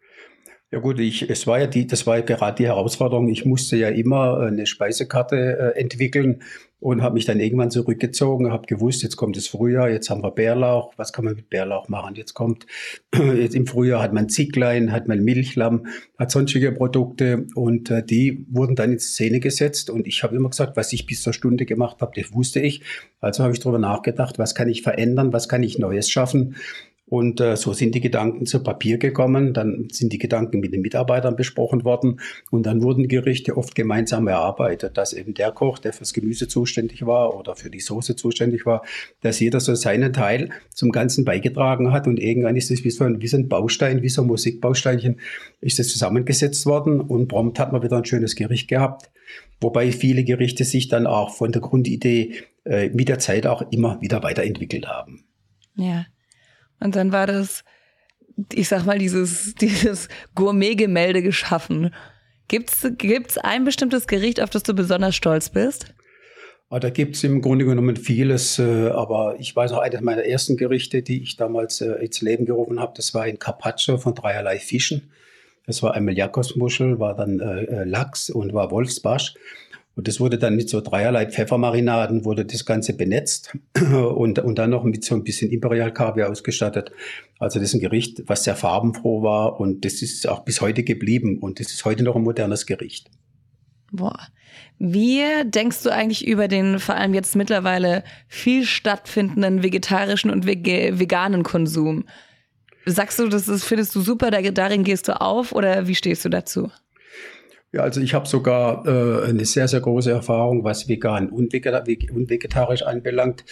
Ja 0.73 0.79
gut, 0.79 0.99
ich, 1.01 1.29
es 1.29 1.47
war 1.47 1.61
ja 1.61 1.67
die, 1.67 1.87
das 1.87 2.07
war 2.07 2.17
ja 2.17 2.23
gerade 2.23 2.57
die 2.57 2.67
Herausforderung. 2.67 3.29
Ich 3.29 3.45
musste 3.45 3.77
ja 3.77 3.91
immer 3.91 4.41
äh, 4.41 4.47
eine 4.47 4.65
Speisekarte 4.65 5.75
äh, 5.77 5.79
entwickeln 5.79 6.43
und 6.81 7.03
habe 7.03 7.13
mich 7.13 7.27
dann 7.27 7.41
irgendwann 7.41 7.71
zurückgezogen, 7.71 8.51
habe 8.51 8.67
gewusst, 8.67 9.03
jetzt 9.03 9.17
kommt 9.17 9.37
das 9.37 9.49
Frühjahr, 9.49 9.91
jetzt 9.91 10.09
haben 10.09 10.23
wir 10.23 10.31
Bärlauch, 10.31 10.95
was 10.97 11.13
kann 11.13 11.27
man 11.27 11.37
mit 11.37 11.51
Bärlauch 11.51 11.91
machen? 11.91 12.15
Jetzt 12.15 12.33
kommt, 12.33 12.67
jetzt 13.15 13.55
im 13.55 13.67
Frühjahr 13.67 14.03
hat 14.03 14.15
man 14.15 14.31
Zicklein, 14.31 14.93
hat 14.93 15.09
man 15.09 15.23
Milchlamm, 15.23 15.89
hat 16.19 16.31
sonstige 16.31 16.73
Produkte 16.73 17.47
und 17.55 17.91
äh, 17.91 18.03
die 18.03 18.47
wurden 18.51 18.75
dann 18.75 18.93
in 18.93 18.99
Szene 18.99 19.41
gesetzt 19.41 19.91
und 19.91 20.07
ich 20.07 20.23
habe 20.23 20.35
immer 20.35 20.49
gesagt, 20.49 20.79
was 20.79 20.91
ich 20.95 21.05
bis 21.05 21.21
zur 21.21 21.35
Stunde 21.35 21.67
gemacht 21.67 21.99
habe, 22.01 22.13
das 22.19 22.33
wusste 22.33 22.61
ich. 22.61 22.81
Also 23.21 23.43
habe 23.43 23.53
ich 23.53 23.61
darüber 23.61 23.79
nachgedacht, 23.79 24.39
was 24.39 24.55
kann 24.55 24.71
ich 24.71 24.81
verändern, 24.81 25.35
was 25.35 25.51
kann 25.51 25.63
ich 25.63 25.79
Neues 25.79 26.11
schaffen 26.11 26.57
und 27.13 27.43
äh, 27.43 27.59
so 27.59 27.75
sind 27.75 27.95
die 27.95 28.01
Gedanken 28.01 28.47
zu 28.47 28.63
Papier 28.63 28.97
gekommen. 28.97 29.53
Dann 29.53 29.89
sind 29.93 30.15
die 30.15 30.19
Gedanken 30.19 30.61
mit 30.61 30.73
den 30.73 30.81
Mitarbeitern 30.81 31.37
besprochen 31.37 31.85
worden. 31.85 32.21
Und 32.51 32.65
dann 32.65 32.83
wurden 32.83 33.07
Gerichte 33.07 33.59
oft 33.59 33.75
gemeinsam 33.75 34.29
erarbeitet, 34.29 34.97
dass 34.97 35.13
eben 35.13 35.35
der 35.35 35.53
Koch, 35.53 35.79
der 35.79 35.93
fürs 35.93 36.15
Gemüse 36.15 36.49
zuständig 36.49 37.05
war 37.05 37.37
oder 37.37 37.55
für 37.55 37.69
die 37.69 37.81
Soße 37.81 38.17
zuständig 38.17 38.65
war, 38.65 38.83
dass 39.21 39.41
jeder 39.41 39.61
so 39.61 39.75
seinen 39.75 40.15
Teil 40.15 40.49
zum 40.73 40.91
Ganzen 40.91 41.27
beigetragen 41.27 41.93
hat. 41.93 42.07
Und 42.07 42.19
irgendwann 42.19 42.57
ist 42.57 42.71
es 42.71 42.83
wie 42.83 42.91
so 42.91 43.05
ein, 43.05 43.21
wie 43.21 43.29
so 43.29 43.37
ein 43.37 43.47
Baustein, 43.47 44.01
wie 44.01 44.09
so 44.09 44.23
ein 44.23 44.29
Musikbausteinchen, 44.29 45.21
ist 45.61 45.79
das 45.79 45.89
zusammengesetzt 45.89 46.65
worden. 46.65 46.99
Und 46.99 47.29
prompt 47.29 47.59
hat 47.59 47.73
man 47.73 47.83
wieder 47.83 47.99
ein 47.99 48.07
schönes 48.07 48.37
Gericht 48.37 48.69
gehabt. 48.69 49.11
Wobei 49.61 49.93
viele 49.93 50.25
Gerichte 50.25 50.65
sich 50.65 50.89
dann 50.89 51.07
auch 51.07 51.35
von 51.35 51.53
der 51.53 51.61
Grundidee 51.61 52.37
äh, 52.65 52.89
mit 52.89 53.11
der 53.11 53.19
Zeit 53.19 53.47
auch 53.47 53.71
immer 53.71 54.01
wieder 54.01 54.23
weiterentwickelt 54.23 54.89
haben. 54.89 55.27
Ja. 55.77 56.07
Und 56.83 56.97
dann 56.97 57.13
war 57.13 57.27
das, 57.27 57.65
ich 58.53 58.69
sag 58.69 58.85
mal, 58.85 58.99
dieses, 58.99 59.55
dieses 59.61 60.09
Gourmet-Gemälde 60.35 61.23
geschaffen. 61.23 61.95
Gibt's, 62.49 62.87
gibt's 62.99 63.39
ein 63.39 63.65
bestimmtes 63.65 64.07
Gericht, 64.07 64.41
auf 64.41 64.51
das 64.51 64.63
du 64.63 64.75
besonders 64.75 65.15
stolz 65.17 65.49
bist? 65.49 65.95
Ah, 66.69 66.81
da 66.81 66.89
gibt 66.89 67.17
es 67.17 67.25
im 67.25 67.43
Grunde 67.43 67.67
genommen 67.67 67.97
vieles, 67.97 68.59
äh, 68.59 68.89
aber 68.89 69.37
ich 69.39 69.55
weiß 69.55 69.73
auch, 69.73 69.81
eines 69.81 70.01
meiner 70.01 70.25
ersten 70.25 70.57
Gerichte, 70.57 71.03
die 71.03 71.23
ich 71.23 71.37
damals 71.37 71.83
äh, 71.83 71.93
ins 72.03 72.23
Leben 72.23 72.47
gerufen 72.47 72.81
habe, 72.81 72.95
das 72.97 73.13
war 73.13 73.25
ein 73.25 73.39
Carpaccio 73.39 73.99
von 73.99 74.15
dreierlei 74.15 74.59
Fischen. 74.59 75.11
Das 75.67 75.83
war 75.83 75.93
einmal 75.95 76.17
Jakobsmuschel, 76.17 76.99
war 76.99 77.15
dann 77.15 77.41
äh, 77.41 77.85
Lachs 77.85 78.31
und 78.31 78.55
war 78.55 78.71
Wolfsbarsch. 78.71 79.35
Und 79.95 80.09
das 80.09 80.21
wurde 80.21 80.39
dann 80.39 80.57
mit 80.57 80.71
so 80.71 80.81
dreierlei 80.81 81.27
Pfeffermarinaden, 81.27 82.25
wurde 82.25 82.47
das 82.47 82.65
Ganze 82.65 82.97
benetzt 82.97 83.57
und, 83.79 84.39
und 84.39 84.59
dann 84.59 84.71
noch 84.71 84.85
mit 84.85 85.05
so 85.05 85.15
ein 85.15 85.23
bisschen 85.23 85.51
Imperial 85.51 85.93
Kaviar 85.93 86.31
ausgestattet. 86.31 86.93
Also 87.39 87.59
das 87.59 87.69
ist 87.69 87.75
ein 87.75 87.81
Gericht, 87.81 88.23
was 88.27 88.45
sehr 88.45 88.57
farbenfroh 88.57 89.23
war 89.23 89.61
und 89.61 89.85
das 89.85 90.01
ist 90.01 90.27
auch 90.29 90.45
bis 90.45 90.61
heute 90.61 90.83
geblieben 90.83 91.39
und 91.39 91.61
das 91.61 91.73
ist 91.73 91.85
heute 91.85 92.05
noch 92.05 92.17
ein 92.17 92.23
modernes 92.23 92.65
Gericht. 92.67 93.11
Boah. 93.91 94.19
Wie 94.79 95.23
denkst 95.45 95.83
du 95.83 95.91
eigentlich 95.91 96.27
über 96.27 96.49
den 96.49 96.79
vor 96.79 96.95
allem 96.95 97.13
jetzt 97.13 97.37
mittlerweile 97.37 98.03
viel 98.27 98.65
stattfindenden 98.65 99.63
vegetarischen 99.63 100.31
und 100.31 100.47
veganen 100.47 101.43
Konsum? 101.43 102.05
Sagst 102.87 103.19
du, 103.19 103.29
das 103.29 103.47
ist, 103.47 103.65
findest 103.65 103.95
du 103.95 104.01
super, 104.01 104.31
darin 104.31 104.83
gehst 104.83 105.07
du 105.09 105.21
auf 105.21 105.53
oder 105.53 105.87
wie 105.87 105.95
stehst 105.95 106.25
du 106.25 106.31
dazu? 106.31 106.71
Ja, 107.75 107.81
also 107.81 108.03
ich 108.03 108.13
habe 108.13 108.29
sogar 108.29 108.87
äh, 108.87 109.31
eine 109.31 109.47
sehr, 109.47 109.67
sehr 109.67 109.81
große 109.81 110.11
Erfahrung, 110.11 110.63
was 110.63 110.89
vegan 110.89 111.31
und 111.31 111.55
vegetarisch 111.55 112.83
anbelangt. 112.83 113.47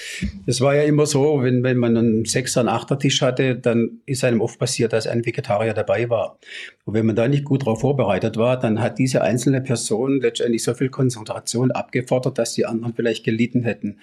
Es 0.44 0.60
war 0.60 0.74
ja 0.74 0.82
immer 0.82 1.06
so, 1.06 1.42
wenn, 1.42 1.62
wenn 1.62 1.78
man 1.78 1.96
einen 1.96 2.24
Sechser-, 2.26 2.60
einen 2.60 2.68
Achter-Tisch 2.68 3.22
hatte, 3.22 3.56
dann 3.56 4.02
ist 4.04 4.22
einem 4.22 4.42
oft 4.42 4.58
passiert, 4.58 4.92
dass 4.92 5.06
ein 5.06 5.24
Vegetarier 5.24 5.72
dabei 5.72 6.10
war. 6.10 6.38
Und 6.84 6.92
wenn 6.92 7.06
man 7.06 7.16
da 7.16 7.28
nicht 7.28 7.44
gut 7.44 7.62
darauf 7.62 7.80
vorbereitet 7.80 8.36
war, 8.36 8.60
dann 8.60 8.82
hat 8.82 8.98
diese 8.98 9.22
einzelne 9.22 9.62
Person 9.62 10.20
letztendlich 10.20 10.64
so 10.64 10.74
viel 10.74 10.90
Konzentration 10.90 11.70
abgefordert, 11.70 12.36
dass 12.36 12.52
die 12.52 12.66
anderen 12.66 12.92
vielleicht 12.92 13.24
gelitten 13.24 13.62
hätten. 13.62 14.00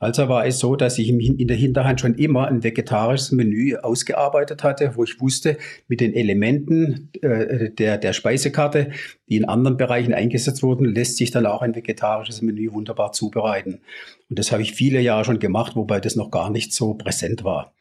Also 0.00 0.30
war 0.30 0.46
es 0.46 0.58
so, 0.58 0.76
dass 0.76 0.98
ich 0.98 1.10
in 1.10 1.46
der 1.46 1.58
Hinterhand 1.58 2.00
schon 2.00 2.14
immer 2.14 2.48
ein 2.48 2.64
vegetarisches 2.64 3.32
Menü 3.32 3.76
ausgearbeitet 3.76 4.64
hatte, 4.64 4.92
wo 4.94 5.04
ich 5.04 5.20
wusste, 5.20 5.58
mit 5.88 6.00
den 6.00 6.14
Elementen 6.14 7.10
äh, 7.20 7.70
der, 7.70 7.98
der 7.98 8.14
Speisekarte, 8.14 8.92
die 9.28 9.36
in 9.36 9.44
anderen 9.44 9.59
Bereichen 9.76 10.14
eingesetzt 10.14 10.62
wurden, 10.62 10.84
lässt 10.84 11.16
sich 11.16 11.30
dann 11.30 11.46
auch 11.46 11.62
ein 11.62 11.74
vegetarisches 11.74 12.42
Menü 12.42 12.72
wunderbar 12.72 13.12
zubereiten. 13.12 13.80
Und 14.28 14.38
das 14.38 14.52
habe 14.52 14.62
ich 14.62 14.74
viele 14.74 15.00
Jahre 15.00 15.24
schon 15.24 15.38
gemacht, 15.38 15.76
wobei 15.76 16.00
das 16.00 16.16
noch 16.16 16.30
gar 16.30 16.50
nicht 16.50 16.72
so 16.72 16.94
präsent 16.94 17.44
war. 17.44 17.72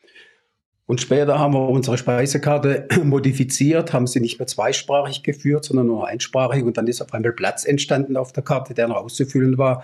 Und 0.85 1.01
später 1.01 1.37
haben 1.37 1.53
wir 1.53 1.69
unsere 1.69 1.99
Speisekarte 1.99 2.87
modifiziert, 3.03 3.93
haben 3.93 4.07
sie 4.07 4.19
nicht 4.19 4.39
mehr 4.39 4.47
zweisprachig 4.47 5.21
geführt, 5.21 5.65
sondern 5.65 5.85
nur 5.85 6.07
einsprachig. 6.07 6.63
Und 6.63 6.77
dann 6.77 6.87
ist 6.87 7.01
auf 7.01 7.13
einmal 7.13 7.33
Platz 7.33 7.63
entstanden 7.63 8.17
auf 8.17 8.31
der 8.31 8.41
Karte, 8.41 8.73
der 8.73 8.87
noch 8.87 8.95
auszufüllen 8.95 9.59
war. 9.59 9.83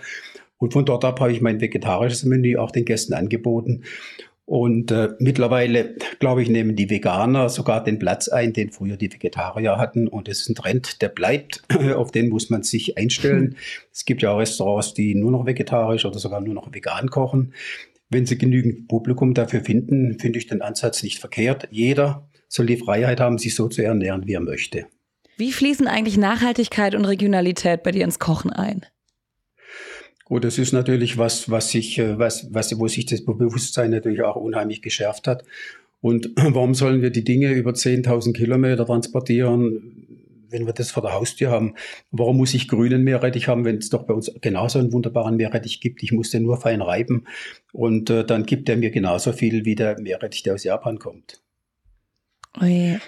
Und 0.58 0.72
von 0.72 0.84
dort 0.84 1.04
ab 1.04 1.20
habe 1.20 1.30
ich 1.30 1.40
mein 1.40 1.60
vegetarisches 1.60 2.24
Menü 2.24 2.56
auch 2.56 2.72
den 2.72 2.84
Gästen 2.84 3.14
angeboten. 3.14 3.84
Und 4.46 4.92
äh, 4.92 5.08
mittlerweile, 5.18 5.96
glaube 6.20 6.40
ich, 6.40 6.48
nehmen 6.48 6.76
die 6.76 6.88
Veganer 6.88 7.48
sogar 7.48 7.82
den 7.82 7.98
Platz 7.98 8.28
ein, 8.28 8.52
den 8.52 8.70
früher 8.70 8.96
die 8.96 9.12
Vegetarier 9.12 9.76
hatten. 9.76 10.06
Und 10.06 10.28
das 10.28 10.40
ist 10.40 10.48
ein 10.48 10.54
Trend, 10.54 11.02
der 11.02 11.08
bleibt. 11.08 11.64
Auf 11.96 12.12
den 12.12 12.28
muss 12.28 12.48
man 12.48 12.62
sich 12.62 12.96
einstellen. 12.96 13.56
Es 13.92 14.04
gibt 14.04 14.20
ja 14.20 14.30
auch 14.30 14.38
Restaurants, 14.38 14.92
die 14.92 15.14
nur 15.14 15.30
noch 15.30 15.46
vegetarisch 15.46 16.04
oder 16.04 16.18
sogar 16.18 16.42
nur 16.42 16.52
noch 16.52 16.72
vegan 16.72 17.08
kochen. 17.08 17.54
Wenn 18.10 18.26
sie 18.26 18.36
genügend 18.36 18.88
Publikum 18.88 19.32
dafür 19.32 19.62
finden, 19.62 20.18
finde 20.18 20.38
ich 20.38 20.46
den 20.46 20.60
Ansatz 20.60 21.02
nicht 21.02 21.18
verkehrt. 21.18 21.66
Jeder 21.70 22.28
soll 22.46 22.66
die 22.66 22.76
Freiheit 22.76 23.20
haben, 23.20 23.38
sich 23.38 23.54
so 23.54 23.68
zu 23.68 23.82
ernähren, 23.82 24.26
wie 24.26 24.34
er 24.34 24.40
möchte. 24.40 24.86
Wie 25.38 25.50
fließen 25.50 25.88
eigentlich 25.88 26.18
Nachhaltigkeit 26.18 26.94
und 26.94 27.06
Regionalität 27.06 27.82
bei 27.82 27.90
dir 27.90 28.04
ins 28.04 28.18
Kochen 28.18 28.52
ein? 28.52 28.84
Gut, 30.26 30.42
das 30.42 30.58
ist 30.58 30.72
natürlich 30.72 31.18
was, 31.18 31.48
was 31.50 31.70
sich, 31.70 31.98
äh, 31.98 32.18
was, 32.18 32.52
was, 32.52 32.76
wo 32.80 32.88
sich 32.88 33.06
das 33.06 33.24
Bewusstsein 33.24 33.92
natürlich 33.92 34.22
auch 34.22 34.34
unheimlich 34.34 34.82
geschärft 34.82 35.28
hat. 35.28 35.44
Und 36.00 36.30
warum 36.36 36.74
sollen 36.74 37.00
wir 37.00 37.10
die 37.10 37.22
Dinge 37.22 37.52
über 37.52 37.70
10.000 37.70 38.32
Kilometer 38.32 38.84
transportieren, 38.84 40.08
wenn 40.50 40.66
wir 40.66 40.72
das 40.72 40.90
vor 40.90 41.04
der 41.04 41.14
Haustür 41.14 41.50
haben? 41.50 41.74
Warum 42.10 42.38
muss 42.38 42.54
ich 42.54 42.66
grünen 42.66 43.04
Meerrettich 43.04 43.46
haben, 43.46 43.64
wenn 43.64 43.76
es 43.76 43.88
doch 43.88 44.02
bei 44.02 44.14
uns 44.14 44.32
genauso 44.40 44.80
einen 44.80 44.92
wunderbaren 44.92 45.36
Meerrettich 45.36 45.80
gibt? 45.80 46.02
Ich 46.02 46.10
muss 46.10 46.30
den 46.30 46.42
nur 46.42 46.60
fein 46.60 46.82
reiben 46.82 47.28
und 47.72 48.10
äh, 48.10 48.24
dann 48.24 48.46
gibt 48.46 48.68
er 48.68 48.76
mir 48.76 48.90
genauso 48.90 49.32
viel 49.32 49.64
wie 49.64 49.76
der 49.76 50.00
Meerrettich, 50.00 50.42
der 50.42 50.54
aus 50.54 50.64
Japan 50.64 50.98
kommt. 50.98 51.40
Oh 52.60 52.64
yeah. 52.64 52.98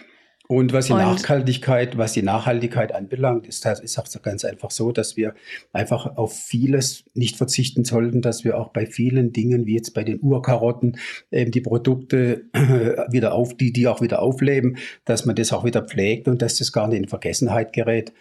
Und 0.51 0.73
was 0.73 0.87
die 0.87 0.95
und 0.95 1.01
Nachhaltigkeit, 1.01 1.99
was 1.99 2.15
die 2.15 2.23
Nachhaltigkeit 2.23 2.95
anbelangt, 2.95 3.47
ist 3.47 3.67
das 3.67 3.81
ist 3.81 3.99
auch 3.99 4.23
ganz 4.23 4.47
einfach 4.47 4.71
so, 4.71 4.93
dass 4.93 5.15
wir 5.15 5.35
einfach 5.75 6.17
auf 6.17 6.35
vieles 6.35 7.05
nicht 7.13 7.37
verzichten 7.37 7.85
sollten, 7.85 8.23
dass 8.23 8.45
wir 8.45 8.59
auch 8.59 8.69
bei 8.69 8.87
vielen 8.87 9.35
Dingen, 9.35 9.67
wie 9.67 9.75
jetzt 9.75 9.93
bei 9.93 10.05
den 10.05 10.23
Urkarotten, 10.23 10.97
eben 11.31 11.51
die 11.51 11.61
Produkte 11.61 12.47
äh, 12.55 13.13
wieder 13.13 13.35
auf, 13.35 13.59
die, 13.59 13.75
die 13.75 13.87
auch 13.89 14.01
wieder 14.01 14.23
aufleben, 14.23 14.79
dass 15.05 15.27
man 15.27 15.37
das 15.37 15.53
auch 15.53 15.67
wieder 15.67 15.83
pflegt 15.83 16.29
und 16.29 16.41
dass 16.41 16.57
das 16.57 16.73
gar 16.73 16.89
nicht 16.89 16.99
in 16.99 17.09
Vergessenheit 17.09 17.75
gerät. 17.75 18.15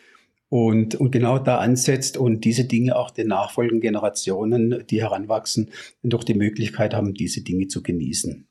Und, 0.50 0.96
und 0.96 1.12
genau 1.12 1.40
da 1.40 1.60
ansetzt 1.60 2.18
und 2.18 2.44
diese 2.44 2.66
Dinge 2.66 2.98
auch 2.98 3.12
den 3.12 3.28
nachfolgenden 3.28 3.82
Generationen, 3.82 4.86
die 4.90 5.02
heranwachsen, 5.02 5.72
doch 6.04 6.26
die 6.26 6.34
Möglichkeit 6.34 6.94
haben, 6.94 7.13
diese 7.13 7.42
Dinge 7.42 7.68
zu 7.68 7.84
genießen. 7.84 8.48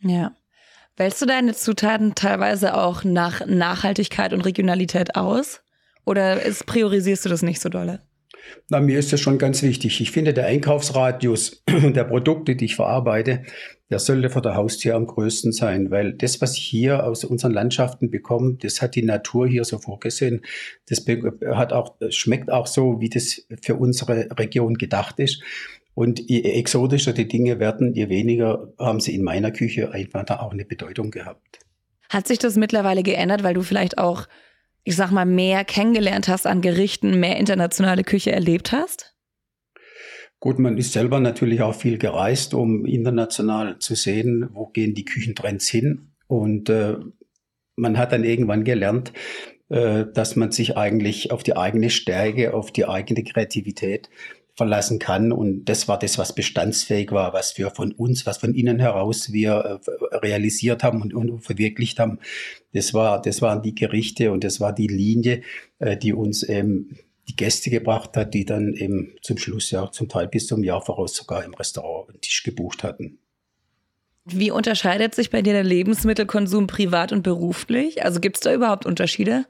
Ja. 0.00 0.36
Wählst 0.98 1.20
du 1.20 1.26
deine 1.26 1.54
Zutaten 1.54 2.14
teilweise 2.14 2.74
auch 2.74 3.04
nach 3.04 3.44
Nachhaltigkeit 3.46 4.32
und 4.32 4.40
Regionalität 4.40 5.14
aus? 5.14 5.60
Oder 6.06 6.42
ist, 6.42 6.64
priorisierst 6.64 7.26
du 7.26 7.28
das 7.28 7.42
nicht 7.42 7.60
so 7.60 7.68
dolle? 7.68 8.00
Na, 8.68 8.80
mir 8.80 8.98
ist 8.98 9.12
das 9.12 9.20
schon 9.20 9.38
ganz 9.38 9.62
wichtig. 9.62 10.00
Ich 10.00 10.10
finde, 10.10 10.32
der 10.32 10.46
Einkaufsradius 10.46 11.64
der 11.68 12.04
Produkte, 12.04 12.56
die 12.56 12.64
ich 12.64 12.76
verarbeite, 12.76 13.42
der 13.90 13.98
sollte 13.98 14.30
vor 14.30 14.42
der 14.42 14.56
Haustür 14.56 14.94
am 14.94 15.06
größten 15.06 15.52
sein, 15.52 15.90
weil 15.90 16.12
das, 16.14 16.40
was 16.40 16.56
ich 16.56 16.64
hier 16.64 17.04
aus 17.04 17.24
unseren 17.24 17.52
Landschaften 17.52 18.10
bekomme, 18.10 18.56
das 18.60 18.80
hat 18.80 18.94
die 18.94 19.04
Natur 19.04 19.46
hier 19.46 19.64
so 19.64 19.78
vorgesehen. 19.78 20.42
Das 20.88 21.04
hat 21.54 21.72
auch, 21.72 21.96
schmeckt 22.10 22.50
auch 22.50 22.66
so, 22.66 23.00
wie 23.00 23.10
das 23.10 23.46
für 23.62 23.76
unsere 23.76 24.28
Region 24.38 24.74
gedacht 24.74 25.20
ist. 25.20 25.42
Und 25.96 26.20
je 26.28 26.42
exotischer 26.42 27.14
die 27.14 27.26
Dinge 27.26 27.58
werden, 27.58 27.94
je 27.94 28.10
weniger 28.10 28.70
haben 28.78 29.00
sie 29.00 29.14
in 29.14 29.24
meiner 29.24 29.50
Küche 29.50 29.92
einfach 29.92 30.24
da 30.24 30.40
auch 30.40 30.52
eine 30.52 30.66
Bedeutung 30.66 31.10
gehabt. 31.10 31.60
Hat 32.10 32.28
sich 32.28 32.38
das 32.38 32.56
mittlerweile 32.56 33.02
geändert, 33.02 33.42
weil 33.42 33.54
du 33.54 33.62
vielleicht 33.62 33.96
auch, 33.96 34.26
ich 34.84 34.94
sag 34.94 35.10
mal, 35.10 35.24
mehr 35.24 35.64
kennengelernt 35.64 36.28
hast 36.28 36.46
an 36.46 36.60
Gerichten, 36.60 37.18
mehr 37.18 37.38
internationale 37.38 38.04
Küche 38.04 38.30
erlebt 38.30 38.72
hast? 38.72 39.16
Gut, 40.38 40.58
man 40.58 40.76
ist 40.76 40.92
selber 40.92 41.18
natürlich 41.18 41.62
auch 41.62 41.74
viel 41.74 41.96
gereist, 41.96 42.52
um 42.52 42.84
international 42.84 43.78
zu 43.78 43.94
sehen, 43.94 44.50
wo 44.52 44.66
gehen 44.66 44.92
die 44.92 45.06
Küchentrends 45.06 45.66
hin. 45.66 46.12
Und 46.26 46.68
äh, 46.68 46.96
man 47.74 47.96
hat 47.96 48.12
dann 48.12 48.22
irgendwann 48.22 48.64
gelernt, 48.64 49.14
äh, 49.70 50.04
dass 50.12 50.36
man 50.36 50.52
sich 50.52 50.76
eigentlich 50.76 51.32
auf 51.32 51.42
die 51.42 51.56
eigene 51.56 51.88
Stärke, 51.88 52.52
auf 52.52 52.70
die 52.70 52.86
eigene 52.86 53.24
Kreativität 53.24 54.10
verlassen 54.56 54.98
kann. 54.98 55.32
Und 55.32 55.66
das 55.66 55.86
war 55.86 55.98
das, 55.98 56.18
was 56.18 56.34
bestandsfähig 56.34 57.12
war, 57.12 57.32
was 57.32 57.56
wir 57.58 57.70
von 57.70 57.92
uns, 57.92 58.26
was 58.26 58.38
von 58.38 58.54
innen 58.54 58.78
heraus 58.78 59.32
wir 59.32 59.80
äh, 59.86 60.16
realisiert 60.16 60.82
haben 60.82 61.02
und, 61.02 61.14
und 61.14 61.40
verwirklicht 61.40 61.98
haben. 61.98 62.18
Das 62.72 62.94
war, 62.94 63.20
das 63.20 63.42
waren 63.42 63.62
die 63.62 63.74
Gerichte 63.74 64.32
und 64.32 64.44
das 64.44 64.60
war 64.60 64.74
die 64.74 64.88
Linie, 64.88 65.42
äh, 65.78 65.96
die 65.96 66.12
uns 66.12 66.48
ähm, 66.48 66.96
die 67.28 67.36
Gäste 67.36 67.70
gebracht 67.70 68.16
hat, 68.16 68.34
die 68.34 68.44
dann 68.44 68.72
eben 68.74 69.14
zum 69.20 69.36
Schluss 69.36 69.70
ja 69.70 69.90
zum 69.90 70.08
Teil 70.08 70.28
bis 70.28 70.46
zum 70.46 70.64
Jahr 70.64 70.80
voraus 70.80 71.14
sogar 71.14 71.44
im 71.44 71.54
Restaurant 71.54 72.08
einen 72.08 72.20
Tisch 72.20 72.42
gebucht 72.42 72.82
hatten. 72.82 73.18
Wie 74.24 74.50
unterscheidet 74.50 75.14
sich 75.14 75.30
bei 75.30 75.42
dir 75.42 75.52
der 75.52 75.64
Lebensmittelkonsum 75.64 76.66
privat 76.66 77.12
und 77.12 77.22
beruflich? 77.22 78.04
Also 78.04 78.20
gibt 78.20 78.36
es 78.36 78.40
da 78.40 78.52
überhaupt 78.52 78.86
Unterschiede? 78.86 79.44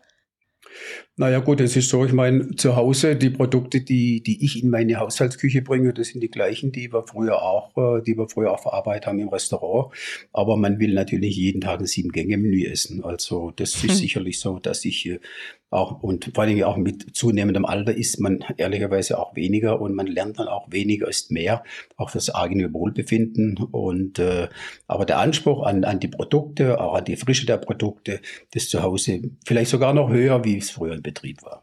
Naja 1.18 1.38
gut, 1.38 1.62
es 1.62 1.74
ist 1.76 1.88
so, 1.88 2.04
ich 2.04 2.12
meine, 2.12 2.56
zu 2.56 2.76
Hause, 2.76 3.16
die 3.16 3.30
Produkte, 3.30 3.80
die, 3.80 4.22
die 4.22 4.44
ich 4.44 4.62
in 4.62 4.68
meine 4.68 4.96
Haushaltsküche 4.96 5.62
bringe, 5.62 5.94
das 5.94 6.08
sind 6.08 6.20
die 6.20 6.30
gleichen, 6.30 6.72
die 6.72 6.92
wir 6.92 7.04
früher 7.04 7.40
auch, 7.40 7.74
äh, 7.78 8.02
die 8.02 8.18
wir 8.18 8.28
früher 8.28 8.52
auch 8.52 8.60
verarbeitet 8.60 9.06
haben 9.06 9.18
im 9.18 9.30
Restaurant. 9.30 9.94
Aber 10.34 10.58
man 10.58 10.78
will 10.78 10.92
natürlich 10.92 11.34
jeden 11.36 11.62
Tag 11.62 11.80
ein 11.80 11.86
Sieben-Gänge-Menü 11.86 12.64
essen. 12.66 13.02
Also 13.02 13.50
das 13.56 13.76
ist 13.76 13.84
hm. 13.84 13.94
sicherlich 13.94 14.40
so, 14.40 14.58
dass 14.58 14.84
ich 14.84 15.18
auch 15.70 16.02
und 16.02 16.30
vor 16.34 16.44
allem 16.44 16.62
auch 16.62 16.76
mit 16.76 17.16
zunehmendem 17.16 17.64
Alter 17.64 17.94
isst 17.94 18.20
man 18.20 18.44
ehrlicherweise 18.56 19.18
auch 19.18 19.34
weniger 19.34 19.80
und 19.80 19.94
man 19.94 20.06
lernt 20.06 20.38
dann 20.38 20.46
auch 20.46 20.70
weniger 20.70 21.08
ist 21.08 21.32
mehr, 21.32 21.64
auch 21.96 22.10
fürs 22.10 22.32
eigene 22.32 22.72
Wohlbefinden. 22.72 23.56
Und 23.56 24.18
äh, 24.18 24.48
aber 24.86 25.04
der 25.06 25.18
Anspruch 25.18 25.64
an, 25.64 25.84
an 25.84 25.98
die 25.98 26.08
Produkte, 26.08 26.80
auch 26.80 26.94
an 26.94 27.04
die 27.04 27.16
Frische 27.16 27.46
der 27.46 27.56
Produkte, 27.56 28.20
das 28.52 28.68
zu 28.68 28.82
Hause 28.82 29.22
vielleicht 29.44 29.70
sogar 29.70 29.92
noch 29.92 30.08
höher, 30.08 30.44
wie 30.44 30.58
es 30.58 30.70
früher 30.70 30.94
Betrieb 31.06 31.42
war. 31.42 31.62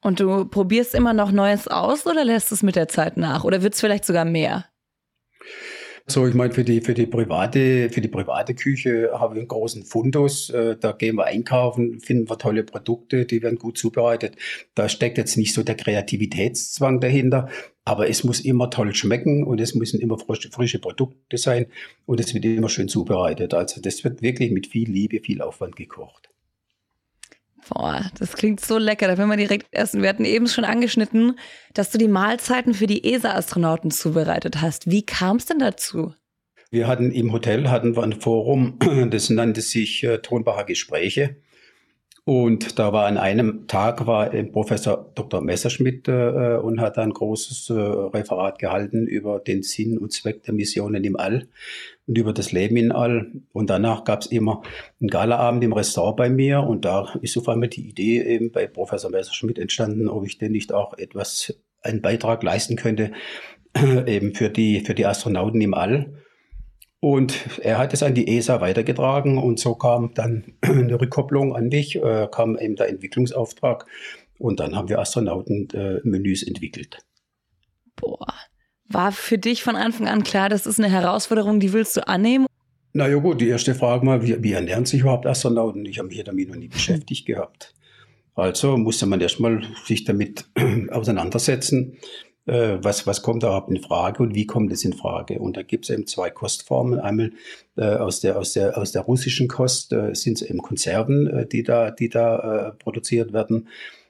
Und 0.00 0.20
du 0.20 0.44
probierst 0.44 0.94
immer 0.94 1.12
noch 1.12 1.30
Neues 1.30 1.68
aus 1.68 2.06
oder 2.06 2.24
lässt 2.24 2.52
es 2.52 2.62
mit 2.62 2.76
der 2.76 2.88
Zeit 2.88 3.16
nach? 3.16 3.44
Oder 3.44 3.62
wird 3.62 3.74
es 3.74 3.80
vielleicht 3.80 4.04
sogar 4.04 4.24
mehr? 4.24 4.64
So, 6.10 6.26
ich 6.26 6.32
meine, 6.32 6.54
für 6.54 6.64
die, 6.64 6.80
für 6.80 6.94
die 6.94 7.04
private, 7.04 7.90
für 7.90 8.00
die 8.00 8.08
private 8.08 8.54
Küche 8.54 9.10
haben 9.12 9.34
wir 9.34 9.40
einen 9.40 9.48
großen 9.48 9.84
Fundus. 9.84 10.48
Äh, 10.48 10.76
da 10.80 10.92
gehen 10.92 11.16
wir 11.16 11.26
einkaufen, 11.26 12.00
finden 12.00 12.30
wir 12.30 12.38
tolle 12.38 12.64
Produkte, 12.64 13.26
die 13.26 13.42
werden 13.42 13.58
gut 13.58 13.76
zubereitet. 13.76 14.36
Da 14.74 14.88
steckt 14.88 15.18
jetzt 15.18 15.36
nicht 15.36 15.52
so 15.52 15.62
der 15.62 15.74
Kreativitätszwang 15.74 17.00
dahinter, 17.00 17.50
aber 17.84 18.08
es 18.08 18.24
muss 18.24 18.40
immer 18.40 18.70
toll 18.70 18.94
schmecken 18.94 19.44
und 19.44 19.60
es 19.60 19.74
müssen 19.74 20.00
immer 20.00 20.18
frische, 20.18 20.50
frische 20.50 20.78
Produkte 20.78 21.36
sein 21.36 21.66
und 22.06 22.20
es 22.20 22.32
wird 22.32 22.46
immer 22.46 22.70
schön 22.70 22.88
zubereitet. 22.88 23.52
Also 23.52 23.82
das 23.82 24.02
wird 24.02 24.22
wirklich 24.22 24.50
mit 24.50 24.66
viel 24.66 24.90
Liebe, 24.90 25.20
viel 25.20 25.42
Aufwand 25.42 25.76
gekocht. 25.76 26.30
Boah, 27.68 28.10
das 28.18 28.34
klingt 28.34 28.60
so 28.60 28.78
lecker. 28.78 29.08
Da 29.08 29.18
will 29.18 29.26
man 29.26 29.38
direkt 29.38 29.66
essen. 29.72 30.02
Wir 30.02 30.08
hatten 30.08 30.24
eben 30.24 30.48
schon 30.48 30.64
angeschnitten, 30.64 31.38
dass 31.74 31.90
du 31.90 31.98
die 31.98 32.08
Mahlzeiten 32.08 32.74
für 32.74 32.86
die 32.86 33.12
ESA-Astronauten 33.12 33.90
zubereitet 33.90 34.60
hast. 34.60 34.90
Wie 34.90 35.04
kam 35.04 35.36
es 35.36 35.46
denn 35.46 35.58
dazu? 35.58 36.14
Wir 36.70 36.86
hatten 36.86 37.10
im 37.12 37.32
Hotel 37.32 37.70
hatten 37.70 37.96
wir 37.96 38.02
ein 38.02 38.20
Forum, 38.20 38.78
das 39.10 39.30
nannte 39.30 39.62
sich 39.62 40.04
äh, 40.04 40.18
Tonbacher 40.18 40.64
Gespräche. 40.64 41.36
Und 42.28 42.78
da 42.78 42.92
war 42.92 43.06
an 43.06 43.16
einem 43.16 43.68
Tag 43.68 44.06
war 44.06 44.28
Professor 44.28 45.10
Dr. 45.14 45.40
Messerschmidt 45.40 46.08
äh, 46.08 46.58
und 46.62 46.78
hat 46.78 46.98
ein 46.98 47.14
großes 47.14 47.70
äh, 47.70 47.72
Referat 47.72 48.58
gehalten 48.58 49.06
über 49.06 49.40
den 49.40 49.62
Sinn 49.62 49.96
und 49.96 50.12
Zweck 50.12 50.42
der 50.42 50.52
Missionen 50.52 51.04
im 51.04 51.16
All 51.16 51.48
und 52.06 52.18
über 52.18 52.34
das 52.34 52.52
Leben 52.52 52.76
im 52.76 52.92
All. 52.92 53.32
Und 53.54 53.70
danach 53.70 54.04
gab 54.04 54.20
es 54.20 54.26
immer 54.26 54.60
einen 55.00 55.08
Galaabend 55.08 55.64
im 55.64 55.72
Restaurant 55.72 56.18
bei 56.18 56.28
mir 56.28 56.60
und 56.60 56.84
da 56.84 57.14
ist 57.22 57.38
auf 57.38 57.48
einmal 57.48 57.70
die 57.70 57.88
Idee 57.88 58.20
eben 58.20 58.52
bei 58.52 58.66
Professor 58.66 59.10
Messerschmidt 59.10 59.58
entstanden, 59.58 60.06
ob 60.06 60.26
ich 60.26 60.36
denn 60.36 60.52
nicht 60.52 60.74
auch 60.74 60.98
etwas, 60.98 61.58
einen 61.80 62.02
Beitrag 62.02 62.42
leisten 62.42 62.76
könnte, 62.76 63.12
äh, 63.72 64.16
eben 64.16 64.34
für 64.34 64.50
die, 64.50 64.80
für 64.80 64.92
die 64.92 65.06
Astronauten 65.06 65.62
im 65.62 65.72
All. 65.72 66.12
Und 67.00 67.58
er 67.60 67.78
hat 67.78 67.94
es 67.94 68.02
an 68.02 68.14
die 68.14 68.36
ESA 68.36 68.60
weitergetragen 68.60 69.38
und 69.38 69.60
so 69.60 69.74
kam 69.74 70.14
dann 70.14 70.44
eine 70.62 71.00
Rückkopplung 71.00 71.54
an 71.54 71.68
mich, 71.68 71.96
äh, 71.96 72.28
kam 72.30 72.58
eben 72.58 72.76
der 72.76 72.88
Entwicklungsauftrag 72.88 73.86
und 74.38 74.60
dann 74.60 74.74
haben 74.74 74.88
wir 74.88 74.98
Astronautenmenüs 74.98 76.42
äh, 76.42 76.46
entwickelt. 76.48 76.98
Boah. 77.96 78.26
War 78.90 79.12
für 79.12 79.38
dich 79.38 79.62
von 79.62 79.76
Anfang 79.76 80.08
an 80.08 80.24
klar, 80.24 80.48
das 80.48 80.66
ist 80.66 80.80
eine 80.80 80.90
Herausforderung, 80.90 81.60
die 81.60 81.72
willst 81.72 81.96
du 81.96 82.08
annehmen? 82.08 82.46
Na 82.94 83.06
ja 83.06 83.16
gut, 83.16 83.40
die 83.40 83.48
erste 83.48 83.74
Frage 83.74 84.04
mal, 84.04 84.22
wie, 84.26 84.42
wie 84.42 84.52
ernähren 84.52 84.86
sich 84.86 85.02
überhaupt 85.02 85.26
Astronauten? 85.26 85.84
Ich 85.84 85.98
habe 85.98 86.08
mich 86.08 86.24
damit 86.24 86.48
noch 86.48 86.56
nie 86.56 86.68
beschäftigt 86.68 87.26
gehabt. 87.26 87.74
Also 88.34 88.76
musste 88.76 89.06
man 89.06 89.20
erstmal 89.20 89.62
sich 89.84 90.04
damit 90.04 90.46
auseinandersetzen 90.90 91.98
äh, 92.48 92.78
was, 92.82 93.06
was 93.06 93.22
kommt 93.22 93.42
da 93.42 93.64
in 93.68 93.80
Frage 93.80 94.22
und 94.22 94.34
wie 94.34 94.46
kommt 94.46 94.72
es 94.72 94.84
in 94.84 94.94
Frage. 94.94 95.38
Und 95.38 95.56
da 95.56 95.62
gibt 95.62 95.84
es 95.84 95.90
eben 95.90 96.06
zwei 96.06 96.30
Kostformen. 96.30 96.98
Einmal 96.98 97.32
äh, 97.76 97.96
aus, 97.96 98.20
der, 98.20 98.38
aus, 98.38 98.54
der, 98.54 98.78
aus 98.78 98.92
der 98.92 99.02
russischen 99.02 99.48
Kost 99.48 99.92
äh, 99.92 100.14
sind 100.14 100.40
es 100.40 100.48
eben 100.48 100.60
Konserven, 100.60 101.26
äh, 101.26 101.46
die 101.46 101.62
da, 101.62 101.90
die 101.90 102.08
da 102.08 102.68
äh, 102.68 102.72
produziert 102.72 103.32
werden. 103.32 103.68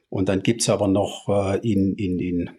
Und 0.09 0.29
dann 0.29 0.43
gibt 0.43 0.63
es 0.63 0.69
aber 0.69 0.89
noch 0.89 1.29
äh, 1.29 1.59
in, 1.69 1.95
in, 1.95 2.19
in 2.19 2.51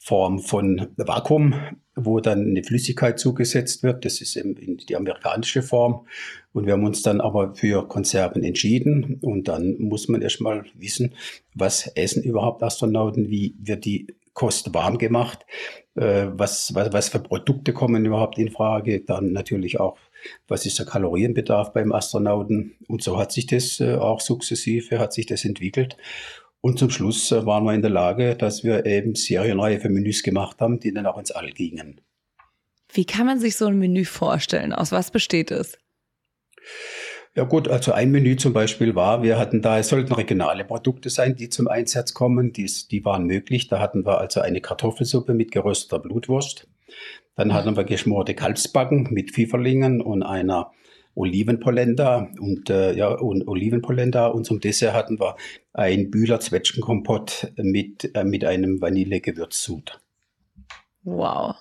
Form 0.00 0.38
von 0.38 0.88
Vakuum, 0.96 1.54
wo 1.94 2.20
dann 2.20 2.46
eine 2.46 2.62
Flüssigkeit 2.62 3.18
zugesetzt 3.18 3.82
wird. 3.82 4.04
Das 4.04 4.20
ist 4.20 4.36
eben 4.36 4.54
die 4.76 4.96
amerikanische 4.96 5.62
Form. 5.62 6.06
Und 6.52 6.66
wir 6.66 6.74
haben 6.74 6.84
uns 6.84 7.02
dann 7.02 7.20
aber 7.20 7.54
für 7.54 7.86
Konserven 7.86 8.42
entschieden. 8.42 9.18
Und 9.22 9.48
dann 9.48 9.76
muss 9.78 10.08
man 10.08 10.22
erstmal 10.22 10.64
wissen, 10.74 11.14
was 11.54 11.88
essen 11.88 12.22
überhaupt 12.22 12.62
Astronauten, 12.62 13.28
wie 13.28 13.54
wird 13.58 13.84
die 13.84 14.06
Kost 14.38 14.72
warm 14.72 14.98
gemacht. 14.98 15.44
Äh, 15.96 16.28
was, 16.30 16.72
was, 16.72 16.92
was 16.92 17.08
für 17.08 17.18
Produkte 17.18 17.72
kommen 17.72 18.04
überhaupt 18.04 18.38
in 18.38 18.52
Frage? 18.52 19.00
Dann 19.00 19.32
natürlich 19.32 19.80
auch, 19.80 19.98
was 20.46 20.64
ist 20.64 20.78
der 20.78 20.86
Kalorienbedarf 20.86 21.72
beim 21.72 21.90
Astronauten? 21.90 22.76
Und 22.86 23.02
so 23.02 23.18
hat 23.18 23.32
sich 23.32 23.46
das 23.46 23.80
äh, 23.80 23.96
auch 23.96 24.20
sukzessive, 24.20 25.00
hat 25.00 25.12
sich 25.12 25.26
das 25.26 25.44
entwickelt. 25.44 25.96
Und 26.60 26.78
zum 26.78 26.90
Schluss 26.90 27.32
äh, 27.32 27.44
waren 27.46 27.64
wir 27.64 27.74
in 27.74 27.82
der 27.82 27.90
Lage, 27.90 28.36
dass 28.36 28.62
wir 28.62 28.86
eben 28.86 29.16
serienreife 29.16 29.88
Menüs 29.88 30.22
gemacht 30.22 30.60
haben, 30.60 30.78
die 30.78 30.94
dann 30.94 31.06
auch 31.06 31.18
ins 31.18 31.32
All 31.32 31.50
gingen. 31.50 32.00
Wie 32.92 33.04
kann 33.04 33.26
man 33.26 33.40
sich 33.40 33.56
so 33.56 33.66
ein 33.66 33.78
Menü 33.78 34.04
vorstellen? 34.04 34.72
Aus 34.72 34.92
was 34.92 35.10
besteht 35.10 35.50
es? 35.50 35.76
Ja 37.38 37.44
gut, 37.44 37.68
also 37.68 37.92
ein 37.92 38.10
Menü 38.10 38.34
zum 38.34 38.52
Beispiel 38.52 38.96
war, 38.96 39.22
wir 39.22 39.38
hatten 39.38 39.62
da, 39.62 39.78
es 39.78 39.90
sollten 39.90 40.12
regionale 40.12 40.64
Produkte 40.64 41.08
sein, 41.08 41.36
die 41.36 41.48
zum 41.48 41.68
Einsatz 41.68 42.12
kommen, 42.12 42.52
die, 42.52 42.68
die 42.90 43.04
waren 43.04 43.26
möglich. 43.26 43.68
Da 43.68 43.78
hatten 43.78 44.04
wir 44.04 44.18
also 44.18 44.40
eine 44.40 44.60
Kartoffelsuppe 44.60 45.34
mit 45.34 45.52
gerösteter 45.52 46.00
Blutwurst. 46.00 46.66
Dann 47.36 47.54
hatten 47.54 47.76
wir 47.76 47.84
geschmorte 47.84 48.34
Kalbsbacken 48.34 49.06
mit 49.12 49.30
Pfifferlingen 49.30 50.00
und 50.00 50.24
einer 50.24 50.72
Olivenpolenta 51.14 52.28
und 52.40 52.70
äh, 52.70 52.96
ja 52.96 53.10
und 53.10 53.46
Olivenpolenta 53.46 54.26
und 54.26 54.42
zum 54.42 54.58
Dessert 54.58 54.92
hatten 54.92 55.20
wir 55.20 55.36
ein 55.72 56.10
Bühler 56.10 56.40
Zwetschgenkompott 56.40 57.52
mit 57.56 58.16
äh, 58.16 58.24
mit 58.24 58.44
einem 58.44 58.80
Vanillegewürzsud. 58.80 60.00
Wow. 61.04 61.54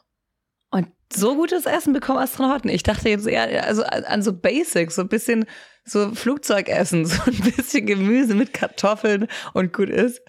Und 0.70 0.88
so 1.14 1.36
gutes 1.36 1.66
Essen 1.66 1.94
bekommen 1.94 2.20
Astronauten. 2.20 2.70
Ich 2.70 2.84
dachte 2.84 3.10
jetzt 3.10 3.28
eher 3.28 3.66
also 3.66 3.84
an 3.84 4.22
so 4.22 4.34
Basics, 4.34 4.96
so 4.96 5.02
ein 5.04 5.10
bisschen 5.10 5.46
so 5.86 6.14
Flugzeugessen, 6.14 7.06
so 7.06 7.22
ein 7.26 7.54
bisschen 7.56 7.86
Gemüse 7.86 8.36
mit 8.36 8.54
Kartoffeln 8.54 9.28
und 9.54 9.74
gut 9.74 9.90
ist. 9.90 10.22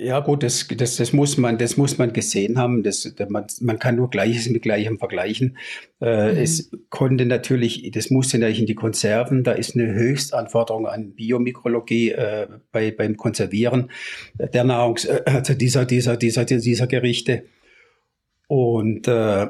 Ja 0.00 0.20
gut, 0.20 0.44
das, 0.44 0.68
das, 0.68 0.94
das 0.94 1.12
muss 1.12 1.38
man, 1.38 1.58
das 1.58 1.76
muss 1.76 1.98
man 1.98 2.12
gesehen 2.12 2.56
haben. 2.56 2.84
Das, 2.84 3.12
man, 3.28 3.46
man 3.60 3.80
kann 3.80 3.96
nur 3.96 4.10
Gleiches 4.10 4.48
mit 4.48 4.62
Gleichem 4.62 4.96
vergleichen. 4.96 5.58
Äh, 6.00 6.32
mhm. 6.32 6.38
Es 6.38 6.70
konnte 6.88 7.26
natürlich, 7.26 7.90
das 7.92 8.08
musste 8.08 8.38
natürlich 8.38 8.60
in 8.60 8.66
die 8.66 8.76
Konserven. 8.76 9.42
Da 9.42 9.52
ist 9.52 9.74
eine 9.74 9.92
Höchstanforderung 9.92 10.86
an 10.86 11.14
Biomikrologie 11.14 12.12
äh, 12.12 12.46
bei, 12.70 12.92
beim 12.92 13.16
Konservieren 13.16 13.90
der 14.38 14.62
Nahrungs, 14.62 15.08
also 15.08 15.54
dieser, 15.54 15.84
dieser, 15.84 16.16
dieser, 16.16 16.44
dieser 16.44 16.86
Gerichte. 16.86 17.46
Und 18.46 19.08
äh, 19.08 19.48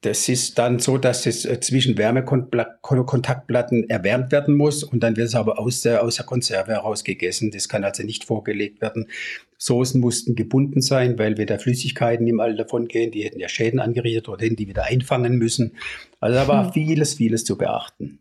das 0.00 0.28
ist 0.28 0.58
dann 0.58 0.78
so, 0.78 0.96
dass 0.98 1.26
es 1.26 1.44
äh, 1.44 1.60
zwischen 1.60 1.98
Wärmekontaktplatten 1.98 3.88
erwärmt 3.90 4.32
werden 4.32 4.54
muss 4.54 4.82
und 4.82 5.00
dann 5.00 5.16
wird 5.16 5.28
es 5.28 5.34
aber 5.34 5.58
aus 5.58 5.82
der, 5.82 6.02
aus 6.02 6.16
der 6.16 6.24
Konserve 6.24 6.72
heraus 6.72 7.04
gegessen. 7.04 7.50
Das 7.50 7.68
kann 7.68 7.84
also 7.84 8.02
nicht 8.02 8.24
vorgelegt 8.24 8.80
werden. 8.80 9.08
Soßen 9.58 10.00
mussten 10.00 10.34
gebunden 10.34 10.80
sein, 10.80 11.18
weil 11.18 11.36
wir 11.36 11.46
da 11.46 11.58
Flüssigkeiten 11.58 12.26
im 12.26 12.40
All 12.40 12.56
davon 12.56 12.88
gehen. 12.88 13.10
Die 13.10 13.24
hätten 13.24 13.40
ja 13.40 13.48
Schäden 13.48 13.80
angerichtet 13.80 14.28
oder 14.28 14.44
hätten 14.44 14.56
die 14.56 14.68
wieder 14.68 14.84
einfangen 14.84 15.36
müssen. 15.36 15.76
Also 16.20 16.36
da 16.36 16.48
war 16.48 16.66
hm. 16.66 16.72
vieles, 16.72 17.14
vieles 17.14 17.44
zu 17.44 17.56
beachten. 17.58 18.20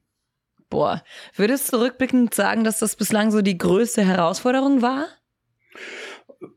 Boah, 0.69 1.03
würdest 1.35 1.71
du 1.71 1.77
rückblickend 1.77 2.33
sagen, 2.33 2.63
dass 2.63 2.79
das 2.79 2.95
bislang 2.95 3.31
so 3.31 3.41
die 3.41 3.57
größte 3.57 4.03
Herausforderung 4.03 4.81
war? 4.81 5.07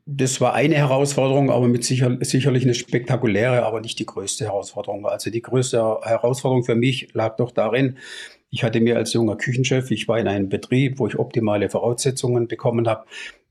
Das 0.07 0.41
war 0.41 0.55
eine 0.55 0.77
Herausforderung, 0.77 1.51
aber 1.51 1.69
mit 1.69 1.85
sicher, 1.85 2.17
sicherlich 2.21 2.65
eine 2.65 2.75
spektakuläre, 2.75 3.65
aber 3.65 3.81
nicht 3.81 3.99
die 3.99 4.07
größte 4.07 4.45
Herausforderung. 4.47 5.07
Also 5.07 5.31
die 5.31 5.43
größte 5.43 6.01
Herausforderung 6.03 6.65
für 6.65 6.75
mich 6.75 7.09
lag 7.15 7.37
doch 7.37 7.51
darin, 7.51 7.99
ich 8.51 8.65
hatte 8.65 8.81
mir 8.81 8.97
als 8.97 9.13
junger 9.13 9.37
Küchenchef, 9.37 9.91
ich 9.91 10.09
war 10.09 10.19
in 10.19 10.27
einem 10.27 10.49
Betrieb, 10.49 10.99
wo 10.99 11.07
ich 11.07 11.19
optimale 11.19 11.69
Voraussetzungen 11.69 12.49
bekommen 12.49 12.89
habe. 12.89 13.05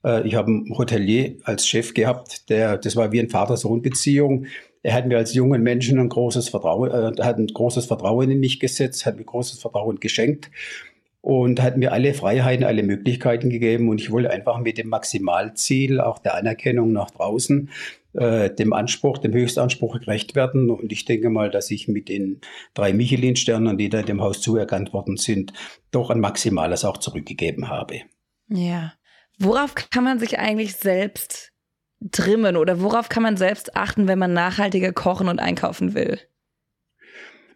Äh, 0.03 0.27
ich 0.27 0.35
habe 0.35 0.47
einen 0.47 0.77
Hotelier 0.77 1.37
als 1.43 1.67
Chef 1.67 1.93
gehabt, 1.93 2.49
der, 2.49 2.77
das 2.77 2.95
war 2.95 3.11
wie 3.11 3.19
ein 3.19 3.29
Vater-Sohn-Beziehung. 3.29 4.47
Er 4.81 4.93
hat 4.93 5.05
mir 5.05 5.17
als 5.17 5.33
jungen 5.33 5.61
Menschen 5.61 5.99
ein 5.99 6.09
großes 6.09 6.49
Vertrauen, 6.49 6.89
äh, 6.89 7.21
hat 7.21 7.37
ein 7.37 7.47
großes 7.47 7.85
Vertrauen 7.85 8.31
in 8.31 8.39
mich 8.39 8.59
gesetzt, 8.59 9.05
hat 9.05 9.17
mir 9.17 9.25
großes 9.25 9.59
Vertrauen 9.59 9.99
geschenkt 9.99 10.49
und 11.27 11.61
hat 11.61 11.75
mir 11.75 11.91
alle 11.91 12.13
Freiheiten, 12.13 12.63
alle 12.63 12.83
Möglichkeiten 12.83 13.49
gegeben. 13.49 13.89
Und 13.89 13.99
ich 13.99 14.11
wollte 14.11 14.31
einfach 14.31 14.59
mit 14.59 14.77
dem 14.77 14.87
Maximalziel, 14.87 15.99
auch 15.99 16.19
der 16.19 16.35
Anerkennung 16.35 16.93
nach 16.93 17.11
draußen, 17.11 17.69
äh, 18.13 18.49
dem 18.49 18.71
Anspruch, 18.71 19.17
dem 19.17 19.33
Höchstanspruch 19.33 19.99
gerecht 19.99 20.35
werden. 20.37 20.69
Und 20.69 20.93
ich 20.93 21.03
denke 21.03 21.29
mal, 21.29 21.51
dass 21.51 21.69
ich 21.69 21.89
mit 21.89 22.07
den 22.07 22.39
drei 22.73 22.93
Michelin-Sternen, 22.93 23.77
die 23.77 23.89
da 23.89 24.03
dem 24.03 24.21
Haus 24.21 24.39
zuerkannt 24.39 24.93
worden 24.93 25.17
sind, 25.17 25.51
doch 25.91 26.11
ein 26.11 26.21
Maximales 26.21 26.85
auch 26.85 26.95
zurückgegeben 26.95 27.67
habe. 27.67 28.03
Ja. 28.47 28.93
Worauf 29.37 29.75
kann 29.75 30.05
man 30.05 30.19
sich 30.19 30.39
eigentlich 30.39 30.77
selbst 30.77 31.51
trimmen 32.13 32.55
oder 32.55 32.79
worauf 32.79 33.09
kann 33.09 33.23
man 33.23 33.35
selbst 33.35 33.75
achten, 33.75 34.07
wenn 34.07 34.17
man 34.17 34.31
nachhaltiger 34.31 34.93
kochen 34.93 35.27
und 35.27 35.39
einkaufen 35.39 35.93
will? 35.93 36.21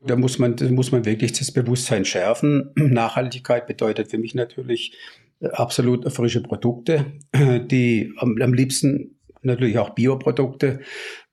Da 0.06 0.16
muss 0.16 0.40
man, 0.40 0.56
da 0.56 0.66
muss 0.70 0.92
man 0.92 1.06
wirklich 1.06 1.34
das 1.34 1.52
Bewusstsein 1.52 2.06
schärfen. 2.06 2.72
Nachhaltigkeit 2.76 3.68
bedeutet 3.68 4.10
für 4.10 4.18
mich 4.18 4.36
natürlich 4.36 4.98
äh, 5.40 5.48
absolut 5.50 6.12
frische 6.12 6.42
Produkte, 6.42 7.06
die 7.36 8.14
am, 8.18 8.36
am 8.42 8.54
liebsten 8.54 9.18
natürlich 9.44 9.78
auch 9.80 9.92
Bioprodukte. 9.92 10.82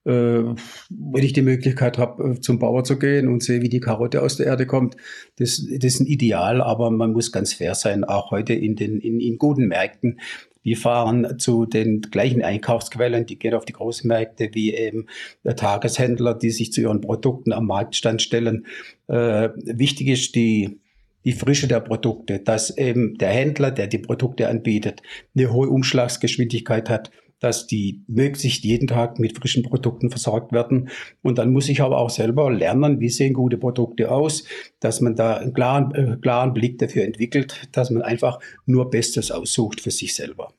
Äh, 0.09 0.55
wenn 0.89 1.23
ich 1.23 1.35
die 1.35 1.43
Möglichkeit 1.43 1.99
habe, 1.99 2.31
äh, 2.31 2.41
zum 2.41 2.59
Bauer 2.59 2.83
zu 2.83 2.99
gehen 2.99 3.29
und 3.29 3.43
sehe, 3.43 3.61
wie 3.61 3.69
die 3.69 3.81
Karotte 3.81 4.23
aus 4.23 4.37
der 4.37 4.47
Erde 4.47 4.67
kommt, 4.67 4.97
das, 5.37 5.63
das 5.71 5.95
ist 5.95 6.01
ein 6.01 6.07
Ideal, 6.07 6.63
aber 6.63 6.91
man 6.91 7.13
muss 7.13 7.31
ganz 7.31 7.53
fair 7.53 7.75
sein, 7.75 8.05
auch 8.05 8.31
heute 8.31 8.55
in 8.55 8.75
den 8.75 9.01
in, 9.01 9.21
in 9.21 9.37
guten 9.37 9.69
Märkten 9.69 10.19
die 10.65 10.75
fahren 10.75 11.39
zu 11.39 11.67
den 11.67 12.03
gleichen 12.03 12.43
Einkaufsquellen, 12.43 13.25
die 13.25 13.39
gehen 13.39 13.55
auf 13.55 13.65
die 13.65 13.73
Großmärkte 13.73 14.51
wie 14.53 14.75
eben 14.75 15.07
Tageshändler, 15.45 16.35
die 16.35 16.51
sich 16.51 16.73
zu 16.73 16.83
ihren 16.83 17.01
Produkten 17.01 17.53
am 17.53 17.67
Marktstand 17.67 18.21
stellen. 18.21 18.67
Äh, 19.07 19.51
wichtig 19.55 20.09
ist 20.09 20.35
die, 20.35 20.81
die 21.25 21.33
Frische 21.33 21.69
der 21.69 21.81
Produkte, 21.81 22.41
dass 22.41 22.77
eben 22.77 23.17
der 23.17 23.31
Händler, 23.31 23.71
der 23.71 23.87
die 23.87 23.99
Produkte 23.99 24.49
anbietet, 24.49 25.01
eine 25.35 25.53
hohe 25.53 25.69
Umschlagsgeschwindigkeit 25.69 26.91
hat, 26.91 27.11
dass 27.41 27.67
die 27.67 28.03
möglichst 28.07 28.65
jeden 28.65 28.89
Tag 28.89 29.19
mit 29.19 29.37
frischen 29.37 29.63
Produkten 29.63 30.11
versorgt 30.11 30.53
werden. 30.53 30.89
Und 31.23 31.39
dann 31.39 31.53
muss 31.53 31.69
ich 31.69 31.81
aber 31.81 31.99
auch 31.99 32.11
selber 32.11 32.51
lernen, 32.51 33.01
wie 33.01 33.09
sehen 33.09 33.35
gute 33.35 33.59
Produkte 33.59 34.11
aus, 34.11 34.45
dass 34.81 35.01
man 35.01 35.15
da 35.15 35.37
einen 35.37 35.55
klaren, 35.55 35.95
äh, 35.95 36.17
klaren 36.21 36.53
Blick 36.53 36.79
dafür 36.79 37.05
entwickelt, 37.05 37.69
dass 37.73 37.91
man 37.91 38.03
einfach 38.03 38.41
nur 38.67 38.91
Bestes 38.91 39.31
aussucht 39.31 39.81
für 39.81 39.91
sich 39.91 40.15
selber. 40.15 40.53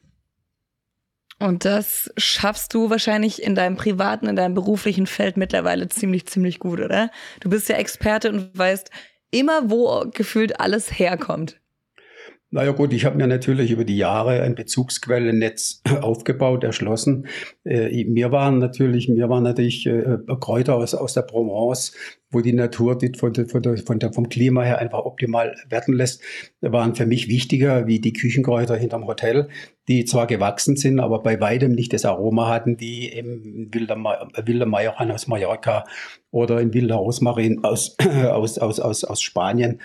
Und 1.39 1.63
das 1.63 2.11
schaffst 2.17 2.73
du 2.73 2.89
wahrscheinlich 2.89 3.41
in 3.41 3.55
deinem 3.55 3.77
privaten, 3.77 4.27
in 4.27 4.35
deinem 4.35 4.53
beruflichen 4.53 5.07
Feld 5.07 5.37
mittlerweile 5.37 5.87
ziemlich, 5.87 6.27
ziemlich 6.27 6.59
gut, 6.59 6.81
oder? 6.81 7.11
Du 7.39 7.49
bist 7.49 7.69
ja 7.69 7.77
Experte 7.77 8.29
und 8.29 8.57
weißt 8.57 8.91
immer, 9.31 9.69
wo 9.69 10.03
gefühlt 10.13 10.59
alles 10.59 10.99
herkommt. 10.99 11.59
Naja 12.51 12.71
gut, 12.71 12.93
ich 12.93 13.05
habe 13.05 13.15
mir 13.15 13.27
natürlich 13.27 13.69
über 13.69 13.85
die 13.85 13.97
Jahre 13.97 14.41
ein 14.41 14.55
Bezugsquellennetz 14.55 15.83
aufgebaut, 16.01 16.63
erschlossen. 16.63 17.27
Äh, 17.63 18.05
mir 18.05 18.31
waren 18.31 18.57
natürlich, 18.57 19.07
mir 19.07 19.29
waren 19.29 19.43
natürlich 19.43 19.85
äh, 19.85 20.17
Kräuter 20.39 20.75
aus, 20.75 20.95
aus 20.95 21.13
der 21.13 21.21
Provence, 21.21 21.93
wo 22.31 22.41
die 22.41 22.53
Natur 22.53 22.97
die 22.97 23.11
von, 23.15 23.35
von, 23.35 23.77
von 23.77 23.99
vom 24.13 24.29
Klima 24.29 24.63
her 24.63 24.79
einfach 24.79 25.05
optimal 25.05 25.55
werden 25.69 25.93
lässt, 25.93 26.23
waren 26.61 26.95
für 26.95 27.05
mich 27.05 27.27
wichtiger 27.27 27.85
wie 27.85 27.99
die 27.99 28.13
Küchenkräuter 28.13 28.75
hinterm 28.75 29.05
Hotel, 29.05 29.49
die 29.87 30.05
zwar 30.05 30.25
gewachsen 30.25 30.75
sind, 30.75 30.99
aber 30.99 31.21
bei 31.21 31.39
weitem 31.39 31.73
nicht 31.73 31.93
das 31.93 32.03
Aroma 32.03 32.49
hatten 32.49 32.79
wie 32.79 33.09
im 33.09 33.69
Wilder, 33.71 33.95
Wilder 34.43 34.65
Majoran 34.65 35.11
aus 35.11 35.27
Mallorca 35.27 35.85
oder 36.31 36.59
in 36.61 36.73
Wilder 36.73 36.95
Rosmarin 36.95 37.63
aus, 37.63 37.95
aus, 38.25 38.57
aus, 38.57 38.79
aus, 38.79 39.03
aus 39.03 39.21
Spanien. 39.21 39.79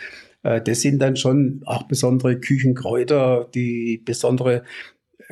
Äh, 0.45 0.63
das 0.63 0.81
sind 0.83 1.01
dann 1.01 1.17
schon 1.17 1.63
auch 1.67 1.89
besondere 1.89 2.39
Küchenkräuter, 2.39 3.49
die 3.53 4.01
besondere 4.05 4.63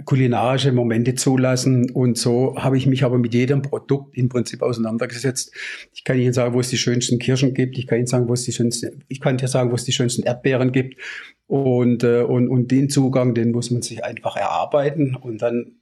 kulinarische 0.04 0.72
Momente 0.72 1.14
zulassen. 1.14 1.90
Und 1.90 2.18
so 2.18 2.56
habe 2.56 2.76
ich 2.76 2.86
mich 2.86 3.04
aber 3.04 3.18
mit 3.18 3.34
jedem 3.34 3.62
Produkt 3.62 4.16
im 4.16 4.28
Prinzip 4.28 4.62
auseinandergesetzt. 4.62 5.54
Ich 5.92 6.04
kann 6.04 6.18
Ihnen 6.18 6.32
sagen, 6.32 6.54
wo 6.54 6.60
es 6.60 6.68
die 6.68 6.78
schönsten 6.78 7.18
Kirschen 7.18 7.54
gibt. 7.54 7.78
Ich 7.78 7.86
kann 7.86 7.98
Ihnen 7.98 8.06
sagen, 8.06 8.28
wo 8.28 8.32
es 8.32 8.42
die 8.42 8.52
schönsten, 8.52 9.04
ich 9.08 9.20
kann 9.20 9.36
dir 9.36 9.48
sagen, 9.48 9.70
wo 9.70 9.74
es 9.74 9.84
die 9.84 9.92
schönsten 9.92 10.22
Erdbeeren 10.22 10.72
gibt. 10.72 11.00
Und, 11.46 12.02
äh, 12.04 12.22
und, 12.22 12.48
und 12.48 12.70
den 12.70 12.88
Zugang, 12.88 13.34
den 13.34 13.52
muss 13.52 13.70
man 13.70 13.82
sich 13.82 14.04
einfach 14.04 14.36
erarbeiten. 14.36 15.14
Und 15.14 15.42
dann 15.42 15.76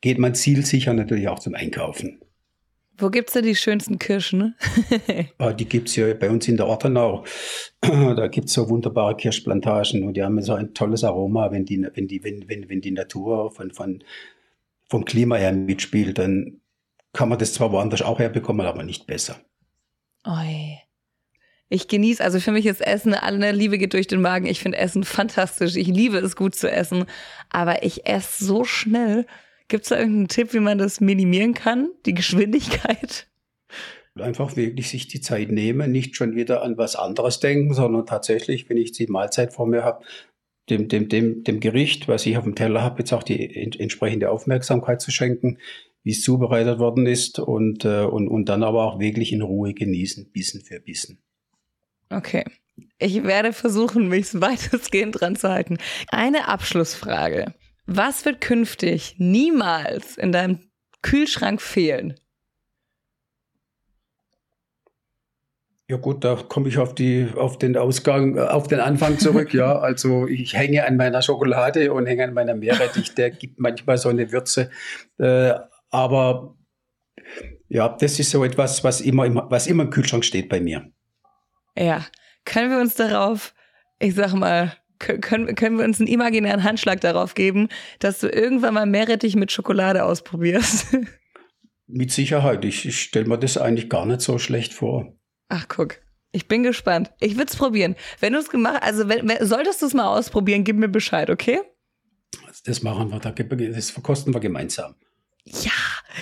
geht 0.00 0.18
man 0.18 0.34
zielsicher 0.34 0.94
natürlich 0.94 1.28
auch 1.28 1.40
zum 1.40 1.54
Einkaufen. 1.54 2.20
Wo 3.00 3.10
gibt 3.10 3.28
es 3.28 3.34
denn 3.34 3.44
die 3.44 3.54
schönsten 3.54 3.98
Kirschen? 3.98 4.56
Ah, 5.38 5.52
die 5.52 5.66
gibt 5.66 5.88
es 5.88 5.96
ja 5.96 6.12
bei 6.14 6.28
uns 6.28 6.48
in 6.48 6.56
der 6.56 6.66
Ortenau. 6.66 7.24
Da 7.80 8.26
gibt 8.26 8.48
es 8.48 8.54
so 8.54 8.68
wunderbare 8.68 9.16
Kirschplantagen 9.16 10.02
und 10.02 10.14
die 10.14 10.22
haben 10.22 10.42
so 10.42 10.54
ein 10.54 10.74
tolles 10.74 11.04
Aroma, 11.04 11.52
wenn 11.52 11.64
die, 11.64 11.86
wenn 11.94 12.08
die, 12.08 12.24
wenn, 12.24 12.48
wenn, 12.48 12.68
wenn 12.68 12.80
die 12.80 12.90
Natur 12.90 13.52
von, 13.52 13.70
von, 13.70 14.02
vom 14.90 15.04
Klima 15.04 15.36
her 15.36 15.52
mitspielt, 15.52 16.18
dann 16.18 16.60
kann 17.12 17.28
man 17.28 17.38
das 17.38 17.54
zwar 17.54 17.70
woanders 17.70 18.02
auch 18.02 18.18
herbekommen, 18.18 18.66
aber 18.66 18.82
nicht 18.82 19.06
besser. 19.06 19.40
Oi. 20.26 20.78
Ich 21.68 21.86
genieße, 21.86 22.24
also 22.24 22.40
für 22.40 22.50
mich 22.50 22.66
ist 22.66 22.80
Essen, 22.80 23.14
alle 23.14 23.52
Liebe 23.52 23.78
geht 23.78 23.92
durch 23.92 24.06
den 24.06 24.22
Magen. 24.22 24.46
Ich 24.46 24.60
finde 24.60 24.78
Essen 24.78 25.04
fantastisch. 25.04 25.76
Ich 25.76 25.86
liebe 25.86 26.18
es 26.18 26.34
gut 26.34 26.54
zu 26.54 26.70
essen. 26.70 27.04
Aber 27.50 27.82
ich 27.84 28.06
esse 28.06 28.44
so 28.44 28.64
schnell. 28.64 29.26
Gibt 29.68 29.84
es 29.84 29.90
da 29.90 29.98
irgendeinen 29.98 30.28
Tipp, 30.28 30.54
wie 30.54 30.60
man 30.60 30.78
das 30.78 31.00
minimieren 31.00 31.54
kann, 31.54 31.90
die 32.06 32.14
Geschwindigkeit? 32.14 33.26
Einfach 34.14 34.56
wirklich 34.56 34.88
sich 34.88 35.06
die 35.06 35.20
Zeit 35.20 35.52
nehmen, 35.52 35.92
nicht 35.92 36.16
schon 36.16 36.34
wieder 36.34 36.62
an 36.62 36.76
was 36.76 36.96
anderes 36.96 37.38
denken, 37.38 37.72
sondern 37.72 38.04
tatsächlich, 38.06 38.68
wenn 38.68 38.78
ich 38.78 38.92
die 38.92 39.06
Mahlzeit 39.06 39.52
vor 39.52 39.66
mir 39.66 39.84
habe, 39.84 40.04
dem, 40.70 40.88
dem, 40.88 41.08
dem, 41.08 41.44
dem 41.44 41.60
Gericht, 41.60 42.08
was 42.08 42.26
ich 42.26 42.36
auf 42.36 42.44
dem 42.44 42.54
Teller 42.54 42.82
habe, 42.82 42.98
jetzt 42.98 43.12
auch 43.12 43.22
die 43.22 43.54
entsprechende 43.78 44.30
Aufmerksamkeit 44.30 45.00
zu 45.00 45.10
schenken, 45.10 45.58
wie 46.02 46.10
es 46.10 46.22
zubereitet 46.22 46.78
worden 46.78 47.06
ist 47.06 47.38
und, 47.38 47.84
äh, 47.84 48.04
und, 48.04 48.28
und 48.28 48.48
dann 48.48 48.62
aber 48.62 48.84
auch 48.84 48.98
wirklich 48.98 49.32
in 49.32 49.42
Ruhe 49.42 49.74
genießen, 49.74 50.30
Bissen 50.32 50.62
für 50.62 50.80
Bissen. 50.80 51.18
Okay. 52.10 52.44
Ich 52.98 53.22
werde 53.24 53.52
versuchen, 53.52 54.08
mich 54.08 54.28
weitestgehend 54.34 55.20
dran 55.20 55.36
zu 55.36 55.48
halten. 55.48 55.78
Eine 56.08 56.48
Abschlussfrage. 56.48 57.54
Was 57.90 58.26
wird 58.26 58.42
künftig 58.42 59.14
niemals 59.16 60.18
in 60.18 60.30
deinem 60.30 60.60
Kühlschrank 61.00 61.62
fehlen? 61.62 62.20
Ja 65.88 65.96
gut, 65.96 66.22
da 66.22 66.34
komme 66.36 66.68
ich 66.68 66.76
auf 66.76 66.94
die, 66.94 67.28
auf 67.34 67.56
den 67.56 67.78
Ausgang, 67.78 68.38
auf 68.38 68.68
den 68.68 68.80
Anfang 68.80 69.18
zurück. 69.18 69.54
ja, 69.54 69.78
also 69.78 70.26
ich 70.26 70.52
hänge 70.52 70.86
an 70.86 70.98
meiner 70.98 71.22
Schokolade 71.22 71.94
und 71.94 72.04
hänge 72.04 72.24
an 72.24 72.34
meiner 72.34 72.54
Meerrettich. 72.54 73.14
Der 73.14 73.30
gibt 73.30 73.58
manchmal 73.58 73.96
so 73.96 74.10
eine 74.10 74.30
Würze. 74.32 74.70
Äh, 75.16 75.54
aber 75.88 76.58
ja, 77.70 77.88
das 77.88 78.20
ist 78.20 78.30
so 78.30 78.44
etwas, 78.44 78.84
was 78.84 79.00
immer, 79.00 79.24
im, 79.24 79.40
was 79.48 79.66
immer 79.66 79.84
im 79.84 79.90
Kühlschrank 79.90 80.26
steht 80.26 80.50
bei 80.50 80.60
mir. 80.60 80.92
Ja, 81.74 82.04
können 82.44 82.70
wir 82.70 82.80
uns 82.80 82.96
darauf, 82.96 83.54
ich 83.98 84.14
sag 84.14 84.34
mal, 84.34 84.76
können, 84.98 85.54
können 85.54 85.78
wir 85.78 85.84
uns 85.84 86.00
einen 86.00 86.08
imaginären 86.08 86.64
Handschlag 86.64 87.00
darauf 87.00 87.34
geben, 87.34 87.68
dass 87.98 88.20
du 88.20 88.28
irgendwann 88.28 88.74
mal 88.74 88.86
Meerrettich 88.86 89.36
mit 89.36 89.52
Schokolade 89.52 90.04
ausprobierst? 90.04 90.96
Mit 91.90 92.12
Sicherheit. 92.12 92.66
Ich, 92.66 92.84
ich 92.84 93.00
stelle 93.00 93.24
mir 93.26 93.38
das 93.38 93.56
eigentlich 93.56 93.88
gar 93.88 94.04
nicht 94.04 94.20
so 94.20 94.38
schlecht 94.38 94.74
vor. 94.74 95.16
Ach, 95.48 95.68
guck. 95.68 95.96
Ich 96.32 96.46
bin 96.46 96.62
gespannt. 96.62 97.10
Ich 97.18 97.36
würde 97.36 97.50
es 97.50 97.56
probieren. 97.56 97.96
Wenn 98.20 98.34
du 98.34 98.38
es 98.38 98.50
gemacht 98.50 98.82
also 98.82 99.08
wenn, 99.08 99.30
solltest 99.40 99.80
du 99.80 99.86
es 99.86 99.94
mal 99.94 100.06
ausprobieren, 100.06 100.64
gib 100.64 100.76
mir 100.76 100.88
Bescheid, 100.88 101.30
okay? 101.30 101.60
Das 102.64 102.82
machen 102.82 103.10
wir, 103.10 103.72
das 103.72 103.90
verkosten 103.90 104.34
wir 104.34 104.40
gemeinsam. 104.40 104.96
Ja, 105.44 105.72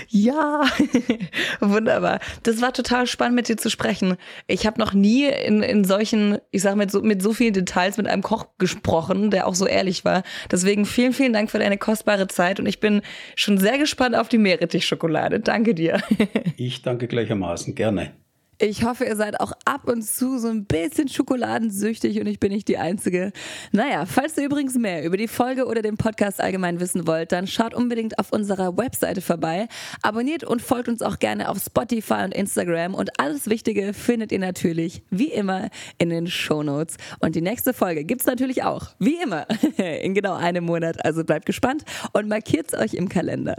Ja, 0.08 0.64
wunderbar. 1.60 2.20
Das 2.42 2.60
war 2.60 2.72
total 2.72 3.06
spannend, 3.06 3.36
mit 3.36 3.48
dir 3.48 3.56
zu 3.56 3.70
sprechen. 3.70 4.16
Ich 4.46 4.66
habe 4.66 4.80
noch 4.80 4.92
nie 4.92 5.26
in, 5.26 5.62
in 5.62 5.84
solchen, 5.84 6.38
ich 6.50 6.62
sage 6.62 6.76
mit 6.76 6.90
so, 6.90 7.02
mit 7.02 7.22
so 7.22 7.32
vielen 7.32 7.54
Details 7.54 7.96
mit 7.96 8.06
einem 8.06 8.22
Koch 8.22 8.46
gesprochen, 8.58 9.30
der 9.30 9.46
auch 9.46 9.54
so 9.54 9.66
ehrlich 9.66 10.04
war. 10.04 10.22
Deswegen 10.50 10.84
vielen, 10.84 11.12
vielen 11.12 11.32
Dank 11.32 11.50
für 11.50 11.58
deine 11.58 11.78
kostbare 11.78 12.28
Zeit 12.28 12.60
und 12.60 12.66
ich 12.66 12.80
bin 12.80 13.02
schon 13.34 13.58
sehr 13.58 13.78
gespannt 13.78 14.16
auf 14.16 14.28
die 14.28 14.38
Meerrettich-Schokolade. 14.38 15.40
Danke 15.40 15.74
dir. 15.74 16.02
Ich 16.58 16.82
danke 16.82 17.06
gleichermaßen, 17.06 17.74
gerne. 17.74 18.25
Ich 18.58 18.84
hoffe, 18.84 19.04
ihr 19.04 19.16
seid 19.16 19.38
auch 19.38 19.52
ab 19.66 19.86
und 19.86 20.02
zu 20.02 20.38
so 20.38 20.48
ein 20.48 20.64
bisschen 20.64 21.08
schokoladensüchtig 21.08 22.18
und 22.20 22.26
ich 22.26 22.40
bin 22.40 22.52
nicht 22.52 22.68
die 22.68 22.78
Einzige. 22.78 23.32
Naja, 23.70 24.06
falls 24.06 24.38
ihr 24.38 24.46
übrigens 24.46 24.76
mehr 24.76 25.04
über 25.04 25.18
die 25.18 25.28
Folge 25.28 25.66
oder 25.66 25.82
den 25.82 25.98
Podcast 25.98 26.40
allgemein 26.40 26.80
wissen 26.80 27.06
wollt, 27.06 27.32
dann 27.32 27.46
schaut 27.46 27.74
unbedingt 27.74 28.18
auf 28.18 28.32
unserer 28.32 28.74
Webseite 28.78 29.20
vorbei. 29.20 29.68
Abonniert 30.00 30.42
und 30.42 30.62
folgt 30.62 30.88
uns 30.88 31.02
auch 31.02 31.18
gerne 31.18 31.50
auf 31.50 31.58
Spotify 31.58 32.24
und 32.24 32.32
Instagram 32.32 32.94
und 32.94 33.20
alles 33.20 33.50
Wichtige 33.50 33.92
findet 33.92 34.32
ihr 34.32 34.38
natürlich 34.38 35.02
wie 35.10 35.32
immer 35.32 35.68
in 35.98 36.08
den 36.08 36.26
Shownotes. 36.26 36.96
Und 37.20 37.34
die 37.34 37.42
nächste 37.42 37.74
Folge 37.74 38.04
gibt's 38.04 38.24
natürlich 38.24 38.64
auch, 38.64 38.88
wie 38.98 39.16
immer, 39.22 39.46
in 39.76 40.14
genau 40.14 40.32
einem 40.32 40.64
Monat. 40.64 41.04
Also 41.04 41.24
bleibt 41.24 41.44
gespannt 41.44 41.84
und 42.14 42.28
markiert 42.28 42.72
es 42.72 42.78
euch 42.78 42.94
im 42.94 43.10
Kalender. 43.10 43.56